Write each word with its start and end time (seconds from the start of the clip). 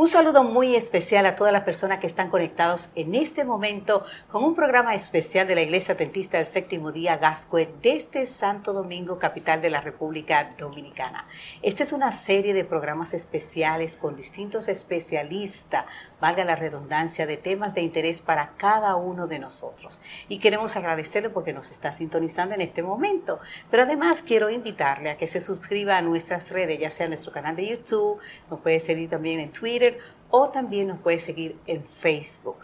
Un 0.00 0.08
saludo 0.08 0.44
muy 0.44 0.76
especial 0.76 1.26
a 1.26 1.36
todas 1.36 1.52
las 1.52 1.64
personas 1.64 2.00
que 2.00 2.06
están 2.06 2.30
conectados 2.30 2.88
en 2.94 3.14
este 3.14 3.44
momento 3.44 4.02
con 4.32 4.42
un 4.42 4.54
programa 4.54 4.94
especial 4.94 5.46
de 5.46 5.54
la 5.54 5.60
Iglesia 5.60 5.92
Adventista 5.92 6.38
del 6.38 6.46
Séptimo 6.46 6.90
Día 6.90 7.18
Gascue 7.18 7.68
desde 7.82 8.24
Santo 8.24 8.72
Domingo, 8.72 9.18
capital 9.18 9.60
de 9.60 9.68
la 9.68 9.82
República 9.82 10.54
Dominicana. 10.56 11.26
Esta 11.60 11.82
es 11.82 11.92
una 11.92 12.12
serie 12.12 12.54
de 12.54 12.64
programas 12.64 13.12
especiales 13.12 13.98
con 13.98 14.16
distintos 14.16 14.68
especialistas, 14.68 15.84
valga 16.18 16.46
la 16.46 16.56
redundancia, 16.56 17.26
de 17.26 17.36
temas 17.36 17.74
de 17.74 17.82
interés 17.82 18.22
para 18.22 18.52
cada 18.56 18.96
uno 18.96 19.26
de 19.26 19.38
nosotros. 19.38 20.00
Y 20.30 20.38
queremos 20.38 20.76
agradecerle 20.76 21.28
porque 21.28 21.52
nos 21.52 21.70
está 21.70 21.92
sintonizando 21.92 22.54
en 22.54 22.62
este 22.62 22.82
momento. 22.82 23.38
Pero 23.70 23.82
además 23.82 24.22
quiero 24.22 24.48
invitarle 24.48 25.10
a 25.10 25.18
que 25.18 25.26
se 25.26 25.42
suscriba 25.42 25.98
a 25.98 26.00
nuestras 26.00 26.48
redes, 26.48 26.78
ya 26.78 26.90
sea 26.90 27.06
nuestro 27.06 27.32
canal 27.32 27.54
de 27.54 27.66
YouTube, 27.66 28.18
nos 28.48 28.60
puede 28.60 28.80
seguir 28.80 29.10
también 29.10 29.40
en 29.40 29.52
Twitter, 29.52 29.90
o 30.30 30.48
también 30.48 30.88
nos 30.88 30.98
puede 31.00 31.18
seguir 31.18 31.58
en 31.66 31.84
Facebook. 31.84 32.56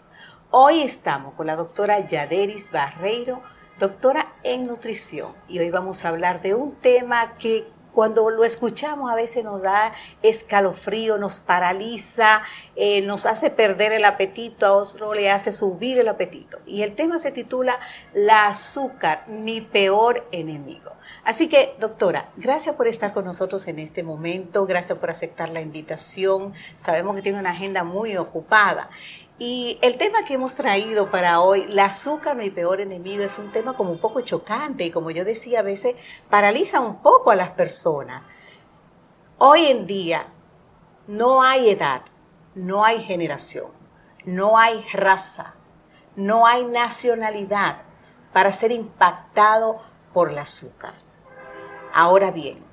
Hoy 0.51 0.81
estamos 0.81 1.33
con 1.33 1.47
la 1.47 1.55
doctora 1.55 2.07
Yaderis 2.07 2.71
Barreiro, 2.71 3.41
doctora 3.79 4.33
en 4.43 4.67
nutrición, 4.67 5.33
y 5.47 5.59
hoy 5.59 5.69
vamos 5.69 6.05
a 6.05 6.09
hablar 6.09 6.41
de 6.41 6.55
un 6.55 6.75
tema 6.75 7.37
que 7.37 7.67
cuando 7.97 8.29
lo 8.29 8.43
escuchamos 8.43 9.09
a 9.09 9.15
veces 9.15 9.43
nos 9.43 9.59
da 9.59 9.91
escalofrío, 10.21 11.17
nos 11.17 11.39
paraliza, 11.39 12.43
eh, 12.75 13.01
nos 13.01 13.25
hace 13.25 13.49
perder 13.49 13.91
el 13.91 14.05
apetito, 14.05 14.67
a 14.67 14.73
otro 14.73 15.15
le 15.15 15.31
hace 15.31 15.51
subir 15.51 15.97
el 15.97 16.07
apetito. 16.07 16.59
Y 16.67 16.83
el 16.83 16.93
tema 16.93 17.17
se 17.17 17.31
titula 17.31 17.79
La 18.13 18.49
azúcar, 18.49 19.27
mi 19.27 19.61
peor 19.61 20.27
enemigo. 20.31 20.91
Así 21.23 21.49
que, 21.49 21.73
doctora, 21.79 22.29
gracias 22.35 22.75
por 22.75 22.87
estar 22.87 23.13
con 23.13 23.25
nosotros 23.25 23.65
en 23.67 23.79
este 23.79 24.03
momento, 24.03 24.67
gracias 24.67 24.99
por 24.99 25.09
aceptar 25.09 25.49
la 25.49 25.61
invitación. 25.61 26.53
Sabemos 26.75 27.15
que 27.15 27.23
tiene 27.23 27.39
una 27.39 27.49
agenda 27.49 27.83
muy 27.83 28.15
ocupada. 28.15 28.91
Y 29.39 29.77
el 29.83 29.97
tema 29.97 30.25
que 30.25 30.33
hemos 30.33 30.55
traído 30.55 31.11
para 31.11 31.41
hoy, 31.41 31.61
el 31.69 31.77
azúcar, 31.77 32.35
mi 32.35 32.49
peor 32.49 32.81
enemigo, 32.81 33.23
es 33.23 33.37
un 33.37 33.51
tema 33.51 33.77
como 33.77 33.91
un 33.91 33.99
poco 33.99 34.21
chocante 34.21 34.85
y 34.85 34.91
como 34.91 35.11
yo 35.11 35.23
decía, 35.23 35.59
a 35.59 35.63
veces 35.63 35.95
paraliza 36.29 36.79
un 36.79 37.03
poco 37.03 37.29
a 37.29 37.35
las 37.35 37.51
personas. 37.51 38.23
Hoy 39.37 39.65
en 39.65 39.85
día 39.85 40.25
no 41.05 41.43
hay 41.43 41.69
edad, 41.69 42.01
no 42.55 42.83
hay 42.83 43.03
generación, 43.03 43.71
no 44.25 44.57
hay 44.57 44.83
raza, 44.91 45.53
no 46.15 46.47
hay 46.47 46.65
nacionalidad 46.65 47.83
para 48.33 48.51
ser 48.51 48.71
impactado 48.71 49.77
por 50.13 50.31
el 50.31 50.39
azúcar. 50.39 50.95
Ahora 51.93 52.31
bien, 52.31 52.66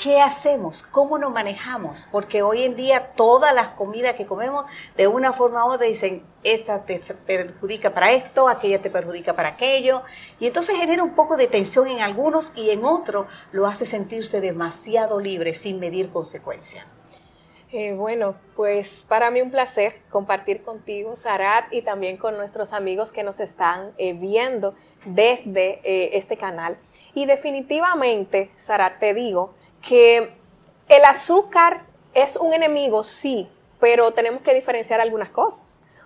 ¿Qué 0.00 0.20
hacemos? 0.20 0.84
¿Cómo 0.84 1.18
nos 1.18 1.32
manejamos? 1.32 2.06
Porque 2.12 2.40
hoy 2.42 2.62
en 2.62 2.76
día 2.76 3.14
todas 3.16 3.52
las 3.52 3.70
comidas 3.70 4.14
que 4.14 4.26
comemos, 4.26 4.64
de 4.96 5.08
una 5.08 5.32
forma 5.32 5.66
u 5.66 5.72
otra, 5.72 5.88
dicen, 5.88 6.22
esta 6.44 6.84
te 6.84 7.00
perjudica 7.00 7.92
para 7.92 8.12
esto, 8.12 8.48
aquella 8.48 8.80
te 8.80 8.90
perjudica 8.90 9.34
para 9.34 9.48
aquello. 9.48 10.02
Y 10.38 10.46
entonces 10.46 10.76
genera 10.76 11.02
un 11.02 11.16
poco 11.16 11.36
de 11.36 11.48
tensión 11.48 11.88
en 11.88 12.00
algunos 12.00 12.52
y 12.54 12.70
en 12.70 12.84
otros 12.84 13.26
lo 13.50 13.66
hace 13.66 13.86
sentirse 13.86 14.40
demasiado 14.40 15.18
libre 15.18 15.52
sin 15.54 15.80
medir 15.80 16.10
consecuencias. 16.10 16.86
Eh, 17.72 17.92
bueno, 17.94 18.36
pues 18.54 19.04
para 19.08 19.32
mí 19.32 19.42
un 19.42 19.50
placer 19.50 19.96
compartir 20.10 20.62
contigo, 20.62 21.16
Sarat, 21.16 21.72
y 21.72 21.82
también 21.82 22.18
con 22.18 22.36
nuestros 22.36 22.72
amigos 22.72 23.12
que 23.12 23.24
nos 23.24 23.40
están 23.40 23.92
eh, 23.98 24.12
viendo 24.12 24.76
desde 25.04 25.80
eh, 25.82 26.10
este 26.16 26.36
canal. 26.36 26.78
Y 27.14 27.26
definitivamente, 27.26 28.50
Sarat, 28.54 29.00
te 29.00 29.12
digo, 29.12 29.54
que 29.82 30.34
el 30.88 31.04
azúcar 31.04 31.82
es 32.14 32.36
un 32.36 32.52
enemigo, 32.52 33.02
sí, 33.02 33.48
pero 33.80 34.12
tenemos 34.12 34.42
que 34.42 34.54
diferenciar 34.54 35.00
algunas 35.00 35.30
cosas. 35.30 35.60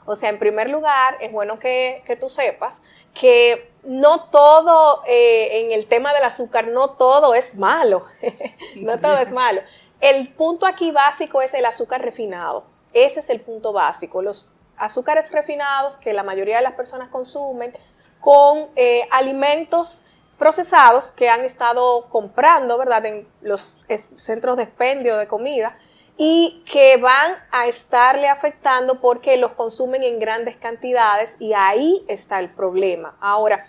O 0.04 0.16
sea, 0.16 0.30
en 0.30 0.38
primer 0.38 0.68
lugar, 0.68 1.16
es 1.20 1.30
bueno 1.30 1.58
que, 1.58 2.02
tú 2.20 2.28
sepas 2.28 2.82
que 3.14 3.70
no 3.84 4.24
todo, 4.30 5.02
eh, 5.06 5.60
en 5.60 5.72
el 5.72 5.86
tema 5.86 6.12
del 6.12 6.24
azúcar, 6.24 6.66
no 6.68 6.90
todo 6.90 7.34
es 7.34 7.54
malo. 7.54 8.06
no 8.76 8.98
todo 8.98 9.18
es 9.18 9.30
malo. 9.30 9.60
El 10.00 10.28
punto 10.32 10.66
aquí 10.66 10.90
básico 10.90 11.40
es 11.40 11.54
el 11.54 11.64
azúcar 11.64 12.02
refinado. 12.02 12.64
Ese 12.92 13.20
es 13.20 13.30
el 13.30 13.40
punto 13.40 13.72
básico. 13.72 14.22
Los 14.22 14.50
azúcares 14.76 15.30
refinados 15.30 15.96
que 15.96 16.12
la 16.12 16.24
mayoría 16.24 16.56
de 16.56 16.62
las 16.62 16.74
personas 16.74 17.08
consumen 17.08 17.72
con 18.20 18.68
eh, 18.74 19.06
alimentos 19.10 20.04
procesados 20.42 21.12
que 21.12 21.28
han 21.28 21.44
estado 21.44 22.08
comprando, 22.08 22.76
¿verdad?, 22.76 23.06
en 23.06 23.28
los 23.42 23.78
centros 24.16 24.56
de 24.56 24.64
expendio 24.64 25.16
de 25.16 25.28
comida 25.28 25.78
y 26.16 26.64
que 26.66 26.96
van 26.96 27.36
a 27.52 27.68
estarle 27.68 28.26
afectando 28.26 29.00
porque 29.00 29.36
los 29.36 29.52
consumen 29.52 30.02
en 30.02 30.18
grandes 30.18 30.56
cantidades 30.56 31.36
y 31.38 31.52
ahí 31.52 32.04
está 32.08 32.40
el 32.40 32.50
problema. 32.50 33.16
Ahora, 33.20 33.68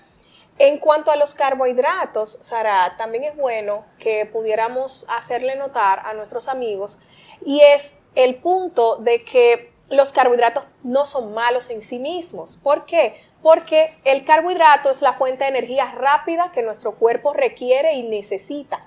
en 0.57 0.79
cuanto 0.79 1.11
a 1.11 1.15
los 1.15 1.35
carbohidratos, 1.35 2.39
Sara, 2.41 2.95
también 2.97 3.25
es 3.25 3.37
bueno 3.37 3.85
que 3.99 4.25
pudiéramos 4.25 5.05
hacerle 5.09 5.55
notar 5.55 5.99
a 6.03 6.15
nuestros 6.15 6.47
amigos 6.47 6.97
y 7.45 7.61
es 7.61 7.93
el 8.15 8.37
punto 8.37 8.95
de 8.95 9.23
que 9.23 9.71
los 9.89 10.11
carbohidratos 10.11 10.65
no 10.81 11.05
son 11.05 11.35
malos 11.35 11.69
en 11.69 11.83
sí 11.83 11.99
mismos. 11.99 12.57
¿Por 12.57 12.85
qué? 12.85 13.21
Porque 13.43 13.93
el 14.05 14.23
carbohidrato 14.23 14.89
es 14.89 15.01
la 15.01 15.13
fuente 15.13 15.43
de 15.43 15.49
energía 15.49 15.93
rápida 15.95 16.51
que 16.53 16.63
nuestro 16.63 16.93
cuerpo 16.93 17.33
requiere 17.33 17.93
y 17.93 18.03
necesita. 18.03 18.85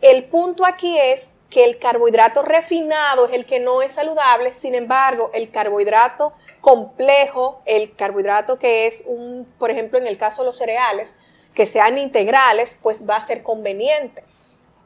El 0.00 0.24
punto 0.24 0.64
aquí 0.64 0.98
es 0.98 1.32
que 1.50 1.64
el 1.64 1.78
carbohidrato 1.78 2.42
refinado 2.42 3.26
es 3.26 3.34
el 3.34 3.44
que 3.44 3.60
no 3.60 3.82
es 3.82 3.92
saludable, 3.92 4.54
sin 4.54 4.74
embargo, 4.74 5.30
el 5.34 5.50
carbohidrato 5.50 6.32
complejo, 6.62 7.60
el 7.66 7.94
carbohidrato 7.94 8.58
que 8.58 8.86
es 8.86 9.02
un, 9.04 9.46
por 9.58 9.70
ejemplo, 9.70 9.98
en 9.98 10.06
el 10.06 10.16
caso 10.16 10.42
de 10.42 10.46
los 10.46 10.56
cereales, 10.56 11.14
que 11.54 11.66
sean 11.66 11.98
integrales, 11.98 12.78
pues 12.80 13.08
va 13.08 13.16
a 13.16 13.20
ser 13.20 13.42
conveniente. 13.42 14.24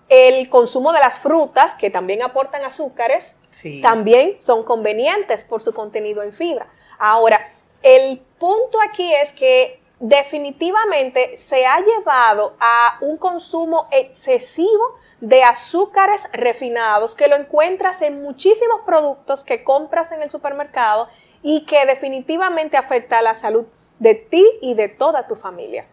El 0.09 0.49
consumo 0.49 0.93
de 0.93 0.99
las 0.99 1.21
frutas, 1.21 1.75
que 1.77 1.91
también 1.91 2.23
aportan 2.23 2.65
azúcares, 2.65 3.37
también 3.81 4.37
son 4.37 4.65
convenientes 4.65 5.45
por 5.45 5.63
su 5.63 5.73
contenido 5.73 6.23
en 6.23 6.33
fibra. 6.33 6.67
Ahora, 6.99 7.54
el 7.85 8.19
punto 8.39 8.79
aquí 8.81 9.15
es 9.15 9.33
que 9.33 9.79
definitivamente 10.01 11.37
se 11.37 11.67
ha 11.67 11.81
llevado 11.81 12.55
a 12.59 12.97
un 13.03 13.19
consumo 13.19 13.89
excesivo 13.93 14.99
de 15.21 15.43
azúcares 15.43 16.27
refinados 16.33 17.15
que 17.15 17.29
lo 17.29 17.37
encuentras 17.37 18.03
en 18.03 18.23
muchísimos 18.23 18.81
productos 18.85 19.45
que 19.45 19.63
compras 19.63 20.13
en 20.13 20.23
el 20.23 20.31
supermercado 20.31 21.09
y 21.43 21.67
que 21.67 21.85
definitivamente 21.85 22.77
afecta 22.77 23.19
a 23.19 23.23
la 23.23 23.35
salud 23.35 23.67
de 23.99 24.15
ti 24.15 24.45
y 24.63 24.75
de 24.75 24.89
toda 24.89 25.27
tu 25.27 25.37
familia. 25.37 25.87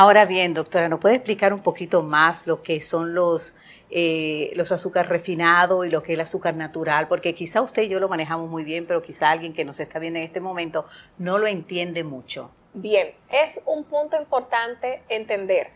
Ahora 0.00 0.26
bien, 0.26 0.54
doctora, 0.54 0.88
¿nos 0.88 1.00
puede 1.00 1.16
explicar 1.16 1.52
un 1.52 1.60
poquito 1.60 2.04
más 2.04 2.46
lo 2.46 2.62
que 2.62 2.80
son 2.80 3.14
los, 3.14 3.52
eh, 3.90 4.52
los 4.54 4.70
azúcares 4.70 5.10
refinados 5.10 5.84
y 5.84 5.90
lo 5.90 6.04
que 6.04 6.12
es 6.12 6.16
el 6.16 6.20
azúcar 6.20 6.54
natural? 6.54 7.08
Porque 7.08 7.34
quizá 7.34 7.62
usted 7.62 7.82
y 7.82 7.88
yo 7.88 7.98
lo 7.98 8.08
manejamos 8.08 8.48
muy 8.48 8.62
bien, 8.62 8.86
pero 8.86 9.02
quizá 9.02 9.28
alguien 9.28 9.52
que 9.52 9.64
nos 9.64 9.80
está 9.80 9.98
viendo 9.98 10.20
en 10.20 10.26
este 10.26 10.38
momento 10.38 10.84
no 11.18 11.36
lo 11.36 11.48
entiende 11.48 12.04
mucho. 12.04 12.52
Bien, 12.74 13.12
es 13.28 13.60
un 13.66 13.82
punto 13.82 14.16
importante 14.16 15.02
entender. 15.08 15.70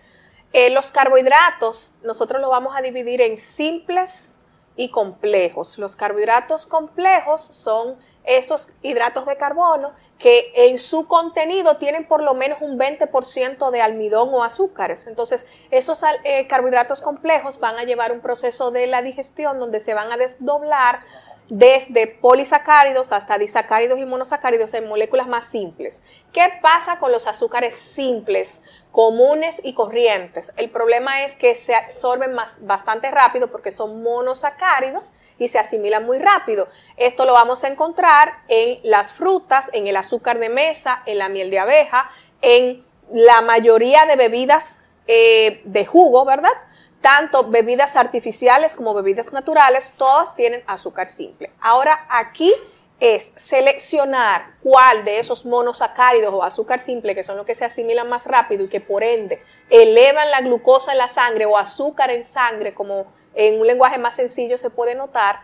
Eh, 0.52 0.70
los 0.70 0.92
carbohidratos 0.92 1.90
nosotros 2.04 2.40
los 2.40 2.48
vamos 2.48 2.76
a 2.76 2.80
dividir 2.80 3.20
en 3.22 3.36
simples 3.36 4.38
y 4.76 4.90
complejos. 4.90 5.78
Los 5.78 5.96
carbohidratos 5.96 6.66
complejos 6.66 7.42
son 7.42 7.96
esos 8.22 8.68
hidratos 8.82 9.26
de 9.26 9.36
carbono 9.36 9.90
que 10.22 10.52
en 10.54 10.78
su 10.78 11.08
contenido 11.08 11.78
tienen 11.78 12.06
por 12.06 12.22
lo 12.22 12.32
menos 12.32 12.62
un 12.62 12.78
20% 12.78 13.70
de 13.72 13.82
almidón 13.82 14.28
o 14.32 14.44
azúcares. 14.44 15.08
Entonces, 15.08 15.46
esos 15.72 16.00
eh, 16.22 16.46
carbohidratos 16.46 17.02
complejos 17.02 17.58
van 17.58 17.76
a 17.76 17.82
llevar 17.82 18.12
un 18.12 18.20
proceso 18.20 18.70
de 18.70 18.86
la 18.86 19.02
digestión 19.02 19.58
donde 19.58 19.80
se 19.80 19.94
van 19.94 20.12
a 20.12 20.16
desdoblar 20.16 21.00
desde 21.48 22.06
polisacáridos 22.06 23.10
hasta 23.10 23.36
disacáridos 23.36 23.98
y 23.98 24.06
monosacáridos 24.06 24.72
en 24.74 24.86
moléculas 24.86 25.26
más 25.26 25.46
simples. 25.46 26.04
¿Qué 26.32 26.48
pasa 26.62 27.00
con 27.00 27.10
los 27.10 27.26
azúcares 27.26 27.74
simples, 27.74 28.62
comunes 28.92 29.60
y 29.64 29.74
corrientes? 29.74 30.52
El 30.56 30.70
problema 30.70 31.24
es 31.24 31.34
que 31.34 31.56
se 31.56 31.74
absorben 31.74 32.32
más, 32.32 32.64
bastante 32.64 33.10
rápido 33.10 33.50
porque 33.50 33.72
son 33.72 34.04
monosacáridos 34.04 35.12
y 35.42 35.48
se 35.48 35.58
asimilan 35.58 36.06
muy 36.06 36.18
rápido. 36.18 36.68
Esto 36.96 37.24
lo 37.24 37.32
vamos 37.32 37.64
a 37.64 37.68
encontrar 37.68 38.34
en 38.48 38.78
las 38.82 39.12
frutas, 39.12 39.68
en 39.72 39.86
el 39.86 39.96
azúcar 39.96 40.38
de 40.38 40.48
mesa, 40.48 41.02
en 41.06 41.18
la 41.18 41.28
miel 41.28 41.50
de 41.50 41.58
abeja, 41.58 42.10
en 42.40 42.84
la 43.12 43.40
mayoría 43.40 44.04
de 44.06 44.16
bebidas 44.16 44.78
eh, 45.06 45.60
de 45.64 45.84
jugo, 45.84 46.24
¿verdad? 46.24 46.52
Tanto 47.00 47.50
bebidas 47.50 47.96
artificiales 47.96 48.76
como 48.76 48.94
bebidas 48.94 49.32
naturales, 49.32 49.92
todas 49.96 50.36
tienen 50.36 50.62
azúcar 50.66 51.10
simple. 51.10 51.50
Ahora 51.60 52.06
aquí 52.08 52.54
es 53.00 53.32
seleccionar 53.34 54.54
cuál 54.62 55.04
de 55.04 55.18
esos 55.18 55.44
monosacáridos 55.44 56.32
o 56.32 56.44
azúcar 56.44 56.80
simple, 56.80 57.16
que 57.16 57.24
son 57.24 57.36
los 57.36 57.44
que 57.44 57.56
se 57.56 57.64
asimilan 57.64 58.08
más 58.08 58.26
rápido 58.26 58.64
y 58.64 58.68
que 58.68 58.80
por 58.80 59.02
ende 59.02 59.42
elevan 59.70 60.30
la 60.30 60.40
glucosa 60.40 60.92
en 60.92 60.98
la 60.98 61.08
sangre 61.08 61.46
o 61.46 61.58
azúcar 61.58 62.10
en 62.10 62.22
sangre, 62.22 62.74
como 62.74 63.06
en 63.34 63.60
un 63.60 63.66
lenguaje 63.66 63.98
más 63.98 64.16
sencillo 64.16 64.58
se 64.58 64.70
puede 64.70 64.94
notar, 64.94 65.40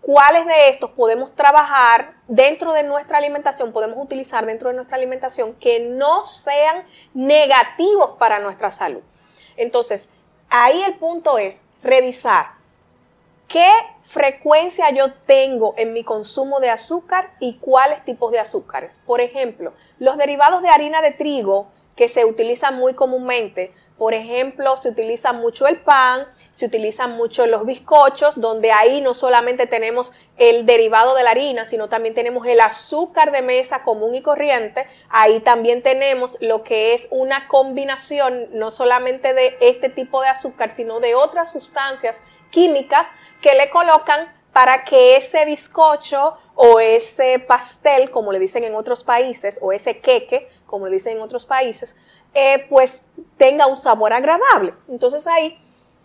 cuáles 0.00 0.46
de 0.46 0.68
estos 0.68 0.90
podemos 0.90 1.34
trabajar 1.34 2.14
dentro 2.26 2.72
de 2.72 2.82
nuestra 2.82 3.18
alimentación, 3.18 3.72
podemos 3.72 3.98
utilizar 4.02 4.44
dentro 4.44 4.68
de 4.68 4.74
nuestra 4.74 4.96
alimentación 4.96 5.54
que 5.54 5.80
no 5.80 6.26
sean 6.26 6.84
negativos 7.14 8.16
para 8.18 8.40
nuestra 8.40 8.70
salud. 8.72 9.02
Entonces, 9.56 10.08
ahí 10.50 10.82
el 10.82 10.94
punto 10.94 11.38
es 11.38 11.62
revisar 11.82 12.46
qué 13.48 13.68
frecuencia 14.04 14.90
yo 14.90 15.12
tengo 15.26 15.74
en 15.76 15.92
mi 15.92 16.04
consumo 16.04 16.58
de 16.58 16.70
azúcar 16.70 17.30
y 17.38 17.58
cuáles 17.58 18.04
tipos 18.04 18.32
de 18.32 18.40
azúcares. 18.40 19.00
Por 19.06 19.20
ejemplo, 19.20 19.72
los 19.98 20.16
derivados 20.16 20.62
de 20.62 20.68
harina 20.68 21.00
de 21.00 21.12
trigo 21.12 21.68
que 21.96 22.08
se 22.08 22.24
utilizan 22.24 22.76
muy 22.76 22.94
comúnmente, 22.94 23.72
por 24.02 24.14
ejemplo, 24.14 24.76
se 24.76 24.88
utiliza 24.88 25.32
mucho 25.32 25.68
el 25.68 25.78
pan, 25.78 26.26
se 26.50 26.66
utilizan 26.66 27.12
mucho 27.12 27.46
los 27.46 27.64
bizcochos, 27.64 28.40
donde 28.40 28.72
ahí 28.72 29.00
no 29.00 29.14
solamente 29.14 29.68
tenemos 29.68 30.12
el 30.36 30.66
derivado 30.66 31.14
de 31.14 31.22
la 31.22 31.30
harina, 31.30 31.66
sino 31.66 31.88
también 31.88 32.12
tenemos 32.12 32.44
el 32.48 32.58
azúcar 32.58 33.30
de 33.30 33.42
mesa 33.42 33.84
común 33.84 34.16
y 34.16 34.20
corriente. 34.20 34.88
Ahí 35.08 35.38
también 35.38 35.84
tenemos 35.84 36.36
lo 36.40 36.64
que 36.64 36.94
es 36.94 37.06
una 37.12 37.46
combinación 37.46 38.48
no 38.50 38.72
solamente 38.72 39.34
de 39.34 39.56
este 39.60 39.88
tipo 39.88 40.20
de 40.20 40.30
azúcar, 40.30 40.72
sino 40.72 40.98
de 40.98 41.14
otras 41.14 41.52
sustancias 41.52 42.24
químicas 42.50 43.06
que 43.40 43.54
le 43.54 43.70
colocan 43.70 44.32
para 44.52 44.82
que 44.82 45.14
ese 45.14 45.44
bizcocho 45.44 46.38
o 46.56 46.80
ese 46.80 47.38
pastel, 47.38 48.10
como 48.10 48.32
le 48.32 48.40
dicen 48.40 48.64
en 48.64 48.74
otros 48.74 49.04
países, 49.04 49.60
o 49.62 49.72
ese 49.72 50.00
queque, 50.00 50.48
como 50.66 50.86
le 50.86 50.94
dicen 50.94 51.18
en 51.18 51.22
otros 51.22 51.46
países, 51.46 51.96
eh, 52.34 52.66
pues 52.68 53.02
tenga 53.36 53.66
un 53.66 53.76
sabor 53.76 54.12
agradable. 54.12 54.74
Entonces 54.88 55.26
ahí 55.26 55.58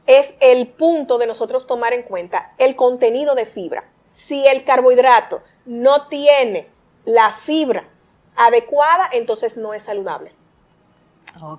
es 0.06 0.34
el 0.40 0.68
punto 0.68 1.18
de 1.18 1.28
nosotros 1.28 1.68
tomar 1.68 1.94
en 1.94 2.04
cuenta 2.04 2.54
el 2.58 2.76
contenido 2.76 3.36
de 3.36 3.46
fibra. 3.46 3.86
Si 4.16 4.46
el 4.48 4.64
carbohidrato 4.64 5.42
no 5.66 6.08
tiene 6.08 6.68
la 7.06 7.34
fibra 7.34 7.86
adecuada, 8.36 9.10
entonces 9.12 9.58
no 9.58 9.74
es 9.74 9.84
saludable. 9.84 10.32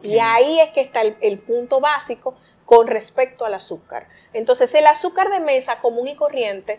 Y 0.03 0.19
ahí 0.19 0.59
es 0.59 0.71
que 0.71 0.81
está 0.81 1.03
el 1.03 1.39
punto 1.39 1.79
básico 1.79 2.35
con 2.69 2.87
respecto 2.87 3.47
al 3.47 3.55
azúcar. 3.55 4.09
Entonces, 4.35 4.75
el 4.75 4.87
azúcar 4.87 5.31
de 5.31 5.41
mesa 5.41 5.79
común 5.79 6.07
y 6.07 6.15
corriente, 6.15 6.79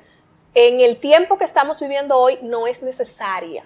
en 0.54 0.82
el 0.82 0.98
tiempo 0.98 1.40
que 1.40 1.46
estamos 1.46 1.80
viviendo 1.80 2.16
hoy, 2.16 2.38
no 2.44 2.68
es 2.68 2.84
necesaria. 2.84 3.66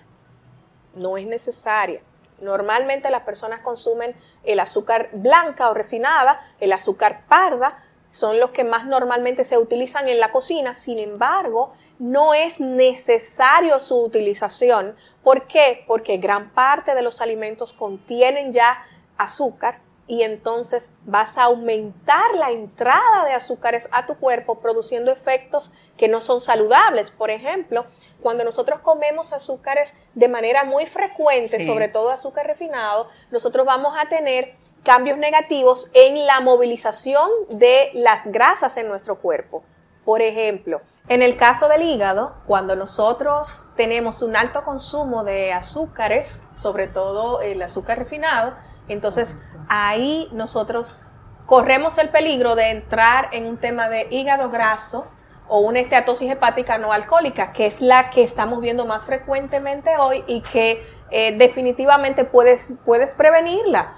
No 0.95 1.17
es 1.17 1.27
necesaria. 1.27 2.01
Normalmente 2.43 3.09
las 3.09 3.23
personas 3.23 3.61
consumen 3.61 4.15
el 4.43 4.59
azúcar 4.59 5.09
blanca 5.13 5.69
o 5.69 5.73
refinada, 5.73 6.39
el 6.59 6.73
azúcar 6.73 7.23
parda, 7.27 7.83
son 8.09 8.39
los 8.39 8.51
que 8.51 8.63
más 8.63 8.85
normalmente 8.85 9.43
se 9.43 9.57
utilizan 9.57 10.07
en 10.07 10.19
la 10.19 10.31
cocina. 10.31 10.75
Sin 10.75 10.99
embargo, 10.99 11.73
no 11.97 12.33
es 12.33 12.59
necesario 12.59 13.79
su 13.79 13.99
utilización. 13.99 14.95
¿Por 15.23 15.47
qué? 15.47 15.83
Porque 15.87 16.17
gran 16.17 16.51
parte 16.51 16.93
de 16.93 17.01
los 17.01 17.21
alimentos 17.21 17.73
contienen 17.73 18.53
ya 18.53 18.85
azúcar 19.17 19.79
y 20.07 20.23
entonces 20.23 20.91
vas 21.05 21.37
a 21.37 21.43
aumentar 21.43 22.35
la 22.35 22.51
entrada 22.51 23.25
de 23.25 23.33
azúcares 23.33 23.87
a 23.91 24.05
tu 24.05 24.15
cuerpo 24.15 24.59
produciendo 24.59 25.11
efectos 25.11 25.71
que 25.97 26.07
no 26.07 26.19
son 26.19 26.41
saludables. 26.41 27.09
Por 27.11 27.29
ejemplo, 27.29 27.85
cuando 28.21 28.43
nosotros 28.43 28.81
comemos 28.81 29.33
azúcares 29.33 29.93
de 30.13 30.27
manera 30.27 30.63
muy 30.63 30.85
frecuente, 30.85 31.63
sobre 31.63 31.87
todo 31.87 32.11
azúcar 32.11 32.47
refinado, 32.47 33.07
nosotros 33.31 33.65
vamos 33.65 33.95
a 33.97 34.09
tener 34.09 34.55
cambios 34.83 35.17
negativos 35.17 35.89
en 35.93 36.25
la 36.25 36.41
movilización 36.41 37.29
de 37.49 37.91
las 37.93 38.25
grasas 38.25 38.75
en 38.77 38.87
nuestro 38.87 39.19
cuerpo. 39.19 39.63
Por 40.03 40.21
ejemplo, 40.21 40.81
en 41.07 41.21
el 41.21 41.37
caso 41.37 41.69
del 41.69 41.83
hígado, 41.83 42.33
cuando 42.45 42.75
nosotros 42.75 43.67
tenemos 43.75 44.21
un 44.21 44.35
alto 44.35 44.63
consumo 44.63 45.23
de 45.23 45.53
azúcares, 45.53 46.43
sobre 46.55 46.87
todo 46.87 47.41
el 47.41 47.61
azúcar 47.61 47.99
refinado, 47.99 48.53
entonces 48.87 49.41
ahí 49.69 50.29
nosotros 50.31 50.99
corremos 51.45 51.97
el 51.97 52.09
peligro 52.09 52.55
de 52.55 52.71
entrar 52.71 53.29
en 53.31 53.45
un 53.45 53.57
tema 53.57 53.89
de 53.89 54.07
hígado 54.09 54.49
graso 54.49 55.07
o 55.47 55.59
una 55.59 55.79
esteatosis 55.79 56.31
hepática 56.31 56.77
no 56.77 56.91
alcohólica, 56.91 57.51
que 57.53 57.65
es 57.65 57.81
la 57.81 58.09
que 58.09 58.23
estamos 58.23 58.61
viendo 58.61 58.85
más 58.85 59.05
frecuentemente 59.05 59.97
hoy 59.97 60.23
y 60.27 60.41
que 60.41 60.85
eh, 61.11 61.35
definitivamente 61.37 62.23
puedes, 62.23 62.75
puedes 62.85 63.13
prevenirla. 63.15 63.95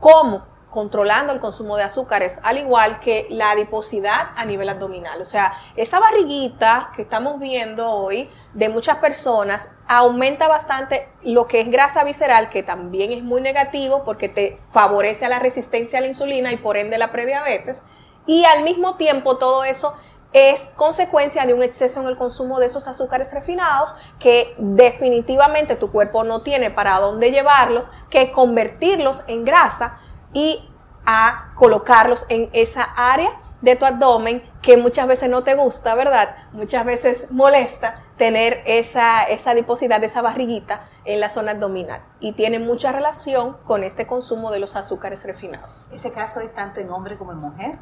¿Cómo? 0.00 0.53
Controlando 0.74 1.32
el 1.32 1.38
consumo 1.38 1.76
de 1.76 1.84
azúcares, 1.84 2.40
al 2.42 2.58
igual 2.58 2.98
que 2.98 3.28
la 3.30 3.52
adiposidad 3.52 4.30
a 4.34 4.44
nivel 4.44 4.68
abdominal. 4.68 5.22
O 5.22 5.24
sea, 5.24 5.54
esa 5.76 6.00
barriguita 6.00 6.90
que 6.96 7.02
estamos 7.02 7.38
viendo 7.38 7.88
hoy 7.88 8.28
de 8.54 8.68
muchas 8.68 8.98
personas 8.98 9.68
aumenta 9.86 10.48
bastante 10.48 11.08
lo 11.22 11.46
que 11.46 11.60
es 11.60 11.70
grasa 11.70 12.02
visceral, 12.02 12.50
que 12.50 12.64
también 12.64 13.12
es 13.12 13.22
muy 13.22 13.40
negativo 13.40 14.02
porque 14.04 14.28
te 14.28 14.58
favorece 14.72 15.24
a 15.24 15.28
la 15.28 15.38
resistencia 15.38 16.00
a 16.00 16.02
la 16.02 16.08
insulina 16.08 16.52
y 16.52 16.56
por 16.56 16.76
ende 16.76 16.98
la 16.98 17.12
prediabetes. 17.12 17.84
Y 18.26 18.44
al 18.44 18.64
mismo 18.64 18.96
tiempo 18.96 19.38
todo 19.38 19.62
eso 19.62 19.94
es 20.32 20.60
consecuencia 20.74 21.46
de 21.46 21.54
un 21.54 21.62
exceso 21.62 22.00
en 22.02 22.08
el 22.08 22.16
consumo 22.16 22.58
de 22.58 22.66
esos 22.66 22.88
azúcares 22.88 23.32
refinados 23.32 23.94
que 24.18 24.56
definitivamente 24.58 25.76
tu 25.76 25.92
cuerpo 25.92 26.24
no 26.24 26.42
tiene 26.42 26.72
para 26.72 26.98
dónde 26.98 27.30
llevarlos, 27.30 27.92
que 28.10 28.32
convertirlos 28.32 29.22
en 29.28 29.44
grasa 29.44 30.00
y 30.34 30.68
a 31.06 31.52
colocarlos 31.54 32.26
en 32.28 32.50
esa 32.52 32.82
área 32.82 33.30
de 33.64 33.76
tu 33.76 33.86
abdomen 33.86 34.42
que 34.60 34.76
muchas 34.76 35.08
veces 35.08 35.30
no 35.30 35.42
te 35.42 35.54
gusta, 35.54 35.94
¿verdad? 35.94 36.36
Muchas 36.52 36.84
veces 36.84 37.30
molesta 37.30 37.94
tener 38.18 38.62
esa, 38.66 39.24
esa 39.24 39.52
adiposidad, 39.52 40.04
esa 40.04 40.20
barriguita 40.20 40.86
en 41.06 41.18
la 41.18 41.30
zona 41.30 41.52
abdominal 41.52 42.02
y 42.20 42.32
tiene 42.32 42.58
mucha 42.58 42.92
relación 42.92 43.56
con 43.66 43.82
este 43.82 44.06
consumo 44.06 44.50
de 44.50 44.58
los 44.58 44.76
azúcares 44.76 45.24
refinados. 45.24 45.88
¿Ese 45.92 46.12
caso 46.12 46.40
es 46.40 46.52
tanto 46.54 46.80
en 46.80 46.90
hombre 46.90 47.16
como 47.16 47.32
en 47.32 47.38
mujer? 47.38 47.78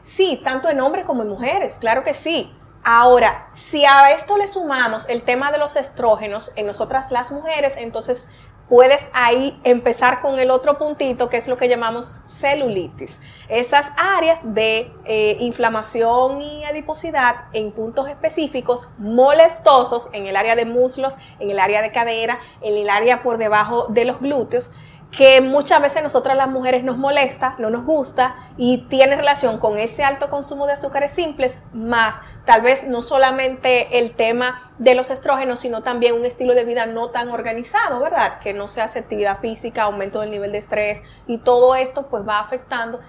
Sí, 0.00 0.40
tanto 0.42 0.70
en 0.70 0.80
hombres 0.80 1.04
como 1.04 1.22
en 1.22 1.28
mujeres, 1.28 1.76
claro 1.78 2.02
que 2.04 2.14
sí. 2.14 2.50
Ahora, 2.82 3.48
si 3.52 3.84
a 3.84 4.12
esto 4.12 4.38
le 4.38 4.46
sumamos 4.46 5.10
el 5.10 5.22
tema 5.22 5.52
de 5.52 5.58
los 5.58 5.76
estrógenos 5.76 6.52
en 6.56 6.66
nosotras 6.66 7.10
las 7.10 7.32
mujeres, 7.32 7.76
entonces 7.76 8.30
puedes 8.68 9.04
ahí 9.12 9.58
empezar 9.64 10.20
con 10.20 10.38
el 10.38 10.50
otro 10.50 10.78
puntito 10.78 11.28
que 11.28 11.38
es 11.38 11.48
lo 11.48 11.56
que 11.56 11.68
llamamos 11.68 12.20
celulitis. 12.26 13.20
Esas 13.48 13.86
áreas 13.96 14.40
de 14.42 14.92
eh, 15.04 15.36
inflamación 15.40 16.42
y 16.42 16.64
adiposidad 16.64 17.46
en 17.52 17.72
puntos 17.72 18.08
específicos 18.08 18.88
molestosos 18.98 20.08
en 20.12 20.26
el 20.26 20.36
área 20.36 20.54
de 20.54 20.66
muslos, 20.66 21.14
en 21.38 21.50
el 21.50 21.58
área 21.58 21.82
de 21.82 21.92
cadera, 21.92 22.38
en 22.60 22.76
el 22.76 22.90
área 22.90 23.22
por 23.22 23.38
debajo 23.38 23.86
de 23.88 24.04
los 24.04 24.20
glúteos 24.20 24.70
que 25.10 25.40
muchas 25.40 25.80
veces 25.80 26.02
nosotras 26.02 26.36
las 26.36 26.48
mujeres 26.48 26.84
nos 26.84 26.98
molesta, 26.98 27.54
no 27.58 27.70
nos 27.70 27.86
gusta 27.86 28.34
y 28.58 28.88
tiene 28.88 29.16
relación 29.16 29.58
con 29.58 29.78
ese 29.78 30.04
alto 30.04 30.28
consumo 30.28 30.66
de 30.66 30.72
azúcares 30.72 31.12
simples, 31.12 31.62
más 31.72 32.16
tal 32.48 32.62
vez 32.62 32.88
no 32.88 33.02
solamente 33.02 33.98
el 33.98 34.14
tema 34.14 34.72
de 34.78 34.94
los 34.94 35.10
estrógenos, 35.10 35.60
sino 35.60 35.82
también 35.82 36.14
un 36.14 36.24
estilo 36.24 36.54
de 36.54 36.64
vida 36.64 36.86
no 36.86 37.10
tan 37.10 37.28
organizado, 37.28 38.00
¿verdad? 38.00 38.40
Que 38.40 38.54
no 38.54 38.68
se 38.68 38.80
hace 38.80 39.00
actividad 39.00 39.40
física, 39.40 39.82
aumento 39.82 40.22
del 40.22 40.30
nivel 40.30 40.52
de 40.52 40.58
estrés 40.58 41.02
y 41.26 41.36
todo 41.36 41.74
esto 41.74 42.06
pues 42.08 42.26
va 42.26 42.40
afectando 42.40 43.00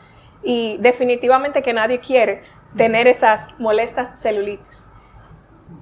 y 0.43 0.75
definitivamente 0.81 1.63
que 1.63 1.71
nadie 1.71 2.01
quiere 2.01 2.43
tener 2.75 3.07
esas 3.07 3.47
molestas 3.59 4.19
celulitis. 4.19 4.85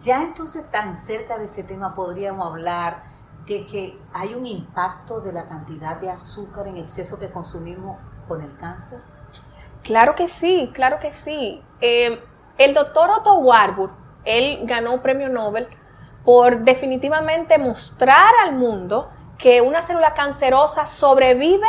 Ya 0.01 0.21
entonces 0.21 0.69
tan 0.69 0.93
cerca 0.93 1.39
de 1.39 1.45
este 1.45 1.63
tema 1.63 1.95
podríamos 1.95 2.45
hablar 2.45 3.01
de 3.47 3.65
que 3.65 3.97
hay 4.13 4.35
un 4.35 4.45
impacto 4.45 5.19
de 5.19 5.33
la 5.33 5.47
cantidad 5.47 5.99
de 5.99 6.11
azúcar 6.11 6.67
en 6.67 6.77
exceso 6.77 7.17
que 7.17 7.31
consumimos 7.31 7.97
con 8.27 8.39
el 8.39 8.55
cáncer? 8.57 8.99
Claro 9.81 10.13
que 10.13 10.27
sí, 10.27 10.69
claro 10.75 10.99
que 10.99 11.11
sí. 11.11 11.63
Eh, 11.81 12.21
el 12.57 12.73
doctor 12.73 13.09
Otto 13.09 13.35
Warburg, 13.35 13.91
él 14.25 14.61
ganó 14.63 14.93
un 14.93 15.01
premio 15.01 15.29
Nobel 15.29 15.67
por 16.25 16.59
definitivamente 16.59 17.57
mostrar 17.57 18.31
al 18.43 18.53
mundo 18.53 19.09
que 19.37 19.61
una 19.61 19.81
célula 19.81 20.13
cancerosa 20.13 20.85
sobrevive 20.85 21.67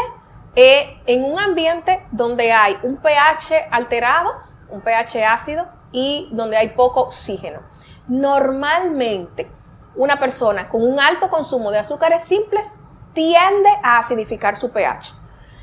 eh, 0.57 1.00
en 1.07 1.25
un 1.25 1.38
ambiente 1.38 2.04
donde 2.11 2.50
hay 2.50 2.76
un 2.83 2.97
pH 2.97 3.68
alterado, 3.71 4.33
un 4.71 4.80
pH 4.80 5.25
ácido 5.25 5.66
y 5.92 6.28
donde 6.33 6.57
hay 6.57 6.71
poco 6.71 7.00
oxígeno. 7.02 7.61
Normalmente, 8.09 9.50
una 9.95 10.18
persona 10.18 10.68
con 10.68 10.83
un 10.83 10.99
alto 10.99 11.28
consumo 11.28 11.71
de 11.71 11.78
azúcares 11.78 12.23
simples 12.23 12.66
tiende 13.12 13.71
a 13.83 13.99
acidificar 13.99 14.57
su 14.57 14.73
pH 14.73 15.14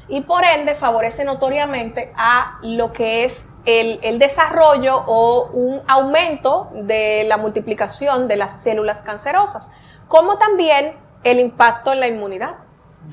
y 0.07 0.21
por 0.21 0.43
ende 0.43 0.75
favorece 0.75 1.25
notoriamente 1.25 2.13
a 2.15 2.59
lo 2.61 2.93
que 2.93 3.25
es 3.25 3.47
el, 3.65 4.19
desarrollo 4.19 5.03
o 5.07 5.49
un 5.51 5.81
aumento 5.87 6.69
de 6.73 7.23
la 7.25 7.37
multiplicación 7.37 8.27
de 8.27 8.37
las 8.37 8.61
células 8.61 9.01
cancerosas, 9.01 9.69
como 10.07 10.37
también 10.37 10.95
el 11.23 11.39
impacto 11.39 11.91
en 11.91 11.99
la 11.99 12.07
inmunidad, 12.07 12.57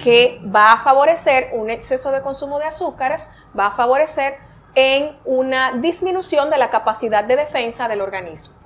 que 0.03 0.41
va 0.45 0.73
a 0.73 0.83
favorecer 0.83 1.51
un 1.55 1.71
exceso 1.71 2.11
de 2.13 2.23
consumo 2.23 2.59
de 2.59 2.67
azúcares, 2.67 3.31
va 3.59 3.69
a 3.69 3.71
favorecer 3.73 4.35
en 4.75 5.19
una 5.25 5.73
disminución 5.73 6.51
de 6.51 6.59
la 6.59 6.71
capacidad 6.71 7.25
de 7.25 7.37
defensa 7.37 7.89
del 7.89 8.01
organismo. 8.01 8.57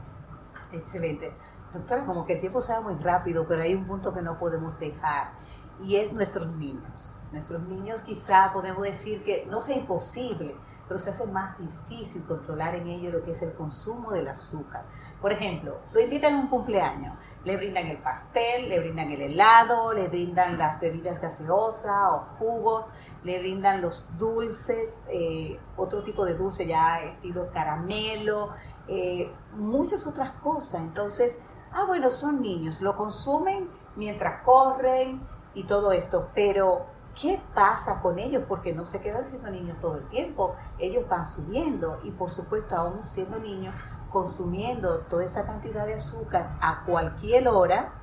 Excelente. 0.73 1.33
Doctora, 1.73 2.05
como 2.05 2.25
que 2.26 2.35
el 2.35 2.40
tiempo 2.40 2.61
se 2.61 2.73
va 2.73 2.81
muy 2.81 2.95
rápido, 2.95 3.47
pero 3.47 3.62
hay 3.62 3.75
un 3.75 3.87
punto 3.87 4.14
que 4.14 4.23
no 4.23 4.38
podemos 4.38 4.78
dejar 4.78 5.33
y 5.80 5.97
es 5.97 6.12
nuestros 6.12 6.52
niños. 6.54 7.21
Nuestros 7.33 7.62
niños 7.62 8.02
quizá 8.02 8.50
podemos 8.52 8.83
decir 8.83 9.23
que 9.25 9.47
no 9.47 9.61
sea 9.61 9.76
imposible, 9.76 10.56
pero 10.88 10.99
se 10.99 11.11
hace 11.11 11.26
más 11.26 11.59
difícil 11.59 12.25
controlar 12.25 12.75
en 12.76 12.87
ellos 12.87 13.12
lo 13.12 13.23
que 13.25 13.33
es 13.33 13.42
el 13.42 13.52
consumo 13.52 14.12
del 14.12 14.28
azúcar. 14.28 14.85
Por 15.21 15.33
ejemplo, 15.33 15.78
lo 15.92 16.00
invitan 16.00 16.35
a 16.35 16.38
un 16.38 16.49
cumpleaños, 16.49 17.14
le 17.45 17.56
brindan 17.56 17.87
el 17.87 17.99
pastel, 17.99 18.68
le 18.68 18.80
brindan 18.80 19.11
el 19.11 19.21
helado, 19.21 19.92
le 19.92 20.09
brindan 20.09 20.56
las 20.56 20.80
bebidas 20.80 21.21
gaseosas 21.21 22.12
o 22.12 22.25
jugos, 22.38 22.87
le 23.23 23.38
brindan 23.40 23.83
los 23.83 24.16
dulces, 24.16 25.00
eh, 25.09 25.59
otro 25.76 26.02
tipo 26.02 26.25
de 26.25 26.35
dulce 26.35 26.66
ya 26.66 27.00
estilo 27.00 27.50
caramelo, 27.52 28.50
eh, 28.88 29.30
muchas 29.52 30.06
otras 30.06 30.30
cosas. 30.30 30.80
Entonces, 30.80 31.38
ah, 31.73 31.85
bueno, 31.87 32.11
son 32.11 32.40
niños, 32.40 32.80
lo 32.80 32.97
consumen 32.97 33.68
mientras 33.97 34.42
corren, 34.42 35.21
y 35.56 35.64
todo 35.64 35.90
esto, 35.90 36.28
pero 36.34 36.84
¿qué 37.20 37.40
pasa 37.54 38.00
con 38.02 38.18
ellos? 38.18 38.44
Porque 38.46 38.75
no 38.75 38.84
se 38.84 39.00
quedan 39.00 39.25
siendo 39.25 39.50
niños 39.50 39.80
todo 39.80 39.96
el 39.96 40.06
tiempo, 40.10 40.54
ellos 40.78 41.08
van 41.08 41.25
subiendo 41.25 41.98
y 42.04 42.10
por 42.10 42.30
supuesto 42.30 42.76
aún 42.76 43.08
siendo 43.08 43.38
niños, 43.38 43.75
consumiendo 44.10 45.00
toda 45.00 45.25
esa 45.25 45.46
cantidad 45.46 45.86
de 45.86 45.94
azúcar 45.94 46.56
a 46.60 46.84
cualquier 46.84 47.48
hora, 47.48 47.94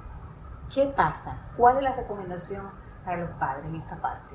¿qué 0.73 0.87
pasa? 0.87 1.37
¿Cuál 1.55 1.77
es 1.77 1.83
la 1.83 1.93
recomendación 1.93 2.71
para 3.05 3.17
los 3.17 3.29
padres 3.37 3.65
en 3.67 3.75
esta 3.75 4.01
parte? 4.01 4.33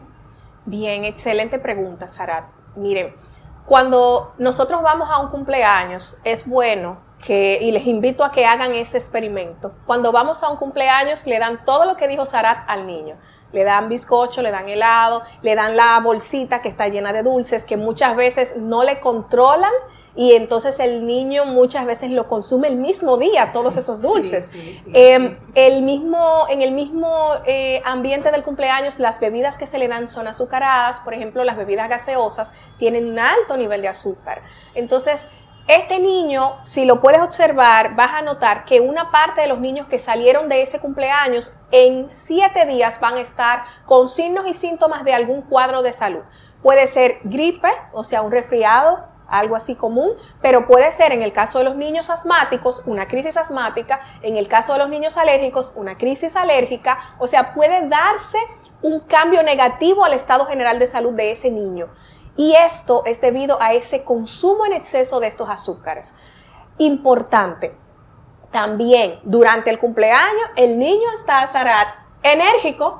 Bien, 0.65 1.05
excelente 1.05 1.59
pregunta, 1.59 2.07
Sarat. 2.07 2.45
Miren, 2.77 3.17
cuando 3.67 4.33
nosotros 4.39 4.81
vamos 4.81 5.11
a 5.11 5.19
un 5.19 5.29
cumpleaños, 5.29 6.21
es 6.23 6.47
bueno 6.47 7.08
que, 7.25 7.59
y 7.61 7.71
les 7.71 7.87
invito 7.87 8.25
a 8.25 8.31
que 8.31 8.45
hagan 8.45 8.75
ese 8.75 8.99
experimento. 8.99 9.73
Cuando 9.87 10.13
vamos 10.13 10.43
a 10.43 10.51
un 10.51 10.57
cumpleaños, 10.57 11.27
le 11.27 11.39
dan 11.39 11.65
todo 11.65 11.85
lo 11.85 11.97
que 11.97 12.09
dijo 12.09 12.25
Sarat 12.25 12.65
al 12.69 12.87
niño. 12.87 13.17
Le 13.53 13.65
dan 13.65 13.89
bizcocho, 13.89 14.43
le 14.43 14.51
dan 14.51 14.69
helado, 14.69 15.23
le 15.43 15.55
dan 15.55 15.77
la 15.77 15.99
bolsita 16.01 16.61
que 16.61 16.69
está 16.69 16.89
llena 16.89 17.13
de 17.13 17.23
dulces, 17.23 17.65
que 17.65 17.77
muchas 17.77 18.15
veces 18.15 18.57
no 18.57 18.85
le 18.85 19.01
controlan 19.01 19.73
y 20.19 20.33
entonces 20.33 20.81
el 20.81 21.07
niño 21.07 21.45
muchas 21.45 21.87
veces 21.87 22.11
lo 22.11 22.27
consume 22.27 22.67
el 22.67 22.75
mismo 22.75 23.19
día, 23.19 23.51
todos 23.53 23.77
esos 23.77 24.03
dulces. 24.03 24.59
Em, 24.93 25.39
el 25.55 25.83
mismo, 25.83 26.47
en 26.49 26.61
el 26.61 26.73
mismo 26.73 27.35
eh, 27.47 27.81
ambiente 27.85 28.33
del 28.33 28.43
cumpleaños, 28.43 28.99
las 28.99 29.21
bebidas 29.21 29.59
que 29.59 29.67
se 29.69 29.79
le 29.79 29.87
dan 29.87 30.09
son 30.09 30.27
azucaradas, 30.27 30.99
por 31.03 31.15
ejemplo, 31.15 31.45
las 31.45 31.57
bebidas 31.57 31.89
gaseosas 31.89 32.51
tienen 32.79 33.07
un 33.07 33.21
alto 33.21 33.57
nivel 33.57 33.81
de 33.81 33.87
azúcar. 33.87 34.43
Entonces, 34.75 35.25
este 35.69 35.99
niño, 35.99 36.57
si 36.65 36.87
lo 36.87 37.03
puedes 37.03 37.21
observar, 37.21 37.95
vas 37.95 38.13
a 38.15 38.23
notar 38.23 38.65
que 38.65 38.81
una 38.81 39.11
parte 39.11 39.43
de 39.43 39.49
los 39.49 39.61
niños 39.61 39.87
que 39.87 39.99
salieron 39.99 40.49
de 40.49 40.63
ese 40.63 40.81
cumpleaños 40.81 41.53
en 41.71 42.09
siete 42.09 42.65
días 42.65 42.99
van 43.01 43.17
a 43.17 43.21
estar 43.21 43.65
con 43.85 44.09
signos 44.09 44.47
y 44.47 44.55
síntomas 44.55 45.05
de 45.05 45.13
algún 45.13 45.43
cuadro 45.43 45.83
de 45.83 45.93
salud. 45.93 46.23
Puede 46.63 46.87
ser 46.87 47.19
gripe, 47.23 47.69
o 47.93 48.03
sea, 48.03 48.23
un 48.23 48.33
resfriado, 48.33 49.05
algo 49.29 49.57
así 49.57 49.75
común, 49.75 50.13
pero 50.41 50.67
puede 50.67 50.91
ser 50.91 51.13
en 51.13 51.23
el 51.23 51.35
caso 51.35 51.59
de 51.59 51.65
los 51.65 51.77
niños 51.77 52.09
asmáticos 52.09 52.83
una 52.87 53.07
crisis 53.07 53.37
asmática, 53.37 54.01
en 54.23 54.39
el 54.39 54.49
caso 54.49 54.73
de 54.73 54.79
los 54.79 54.89
niños 54.89 55.19
alérgicos 55.19 55.75
una 55.77 55.99
crisis 55.99 56.35
alérgica, 56.35 57.15
o 57.19 57.27
sea, 57.27 57.53
puede 57.53 57.87
darse 57.89 58.39
un 58.81 59.01
cambio 59.01 59.43
negativo 59.43 60.03
al 60.05 60.15
estado 60.15 60.47
general 60.47 60.79
de 60.79 60.87
salud 60.87 61.13
de 61.13 61.33
ese 61.33 61.51
niño. 61.51 61.89
Y 62.39 62.55
esto 62.55 63.03
es 63.05 63.21
debido 63.21 63.61
a 63.61 63.73
ese 63.73 64.05
consumo 64.05 64.65
en 64.65 64.73
exceso 64.73 65.19
de 65.19 65.27
estos 65.27 65.51
azúcares. 65.51 66.15
Importante, 66.79 67.75
también 68.53 69.19
durante 69.25 69.71
el 69.71 69.81
cumpleaños 69.81 70.49
el 70.55 70.79
niño 70.79 71.11
está 71.15 71.45
Sarat 71.49 71.89
enérgico, 72.23 72.97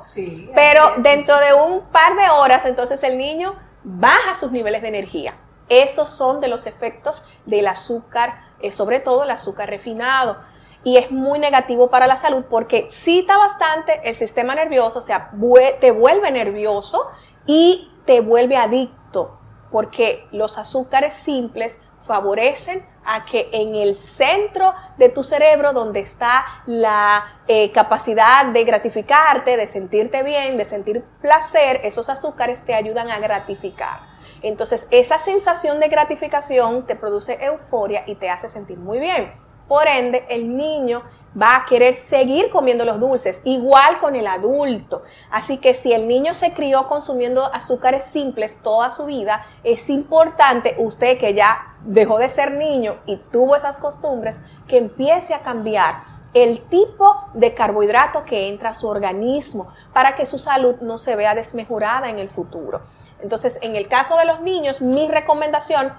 pero 0.53 0.83
dentro 0.97 1.39
de 1.39 1.53
un 1.53 1.83
par 1.83 2.17
de 2.17 2.29
horas 2.29 2.65
entonces 2.65 3.01
el 3.01 3.17
niño 3.17 3.55
baja 3.83 4.37
sus 4.37 4.51
niveles 4.51 4.81
de 4.81 4.89
energía. 4.89 5.37
Esos 5.69 6.09
son 6.09 6.41
de 6.41 6.49
los 6.49 6.67
efectos 6.67 7.23
del 7.45 7.67
azúcar, 7.67 8.41
eh, 8.59 8.73
sobre 8.73 8.99
todo 8.99 9.23
el 9.23 9.31
azúcar 9.31 9.69
refinado. 9.69 10.37
Y 10.83 10.97
es 10.97 11.11
muy 11.11 11.39
negativo 11.39 11.89
para 11.89 12.07
la 12.07 12.17
salud 12.17 12.43
porque 12.49 12.89
cita 12.89 13.37
bastante 13.37 14.01
el 14.03 14.15
sistema 14.15 14.53
nervioso, 14.53 14.99
o 14.99 15.01
sea, 15.01 15.31
te 15.79 15.91
vuelve 15.91 16.29
nervioso 16.31 17.07
y 17.45 17.88
te 18.05 18.21
vuelve 18.21 18.57
adicto 18.57 19.39
porque 19.71 20.27
los 20.31 20.57
azúcares 20.57 21.13
simples 21.13 21.81
favorecen 22.05 22.85
a 23.05 23.23
que 23.25 23.49
en 23.51 23.75
el 23.75 23.95
centro 23.95 24.73
de 24.97 25.09
tu 25.09 25.23
cerebro, 25.23 25.73
donde 25.73 25.99
está 25.99 26.43
la 26.65 27.41
eh, 27.47 27.71
capacidad 27.71 28.47
de 28.47 28.63
gratificarte, 28.63 29.57
de 29.57 29.67
sentirte 29.67 30.23
bien, 30.23 30.57
de 30.57 30.65
sentir 30.65 31.03
placer, 31.21 31.81
esos 31.83 32.09
azúcares 32.09 32.65
te 32.65 32.73
ayudan 32.73 33.11
a 33.11 33.19
gratificar. 33.19 34.01
Entonces, 34.41 34.87
esa 34.89 35.17
sensación 35.19 35.79
de 35.79 35.89
gratificación 35.89 36.87
te 36.87 36.95
produce 36.95 37.37
euforia 37.43 38.03
y 38.07 38.15
te 38.15 38.29
hace 38.29 38.47
sentir 38.47 38.77
muy 38.77 38.99
bien. 38.99 39.33
Por 39.67 39.87
ende, 39.87 40.25
el 40.29 40.57
niño 40.57 41.03
va 41.39 41.55
a 41.55 41.65
querer 41.65 41.97
seguir 41.97 42.49
comiendo 42.49 42.85
los 42.85 42.99
dulces, 42.99 43.41
igual 43.43 43.99
con 43.99 44.15
el 44.15 44.27
adulto. 44.27 45.03
Así 45.29 45.57
que 45.57 45.73
si 45.73 45.93
el 45.93 46.07
niño 46.07 46.33
se 46.33 46.53
crió 46.53 46.87
consumiendo 46.87 47.45
azúcares 47.53 48.03
simples 48.03 48.61
toda 48.61 48.91
su 48.91 49.05
vida, 49.05 49.45
es 49.63 49.89
importante 49.89 50.75
usted 50.77 51.17
que 51.19 51.33
ya 51.33 51.75
dejó 51.85 52.17
de 52.17 52.29
ser 52.29 52.53
niño 52.53 52.97
y 53.05 53.17
tuvo 53.31 53.55
esas 53.55 53.77
costumbres, 53.77 54.41
que 54.67 54.77
empiece 54.77 55.33
a 55.33 55.41
cambiar 55.41 56.19
el 56.33 56.61
tipo 56.67 57.15
de 57.33 57.53
carbohidrato 57.53 58.23
que 58.23 58.47
entra 58.47 58.69
a 58.69 58.73
su 58.73 58.87
organismo 58.87 59.73
para 59.93 60.15
que 60.15 60.25
su 60.25 60.37
salud 60.37 60.75
no 60.81 60.97
se 60.97 61.15
vea 61.15 61.33
desmejorada 61.33 62.09
en 62.09 62.19
el 62.19 62.29
futuro. 62.29 62.81
Entonces, 63.21 63.57
en 63.61 63.75
el 63.75 63.87
caso 63.87 64.15
de 64.17 64.25
los 64.25 64.41
niños, 64.41 64.81
mi 64.81 65.07
recomendación, 65.07 65.91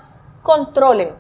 controlen 0.42 1.14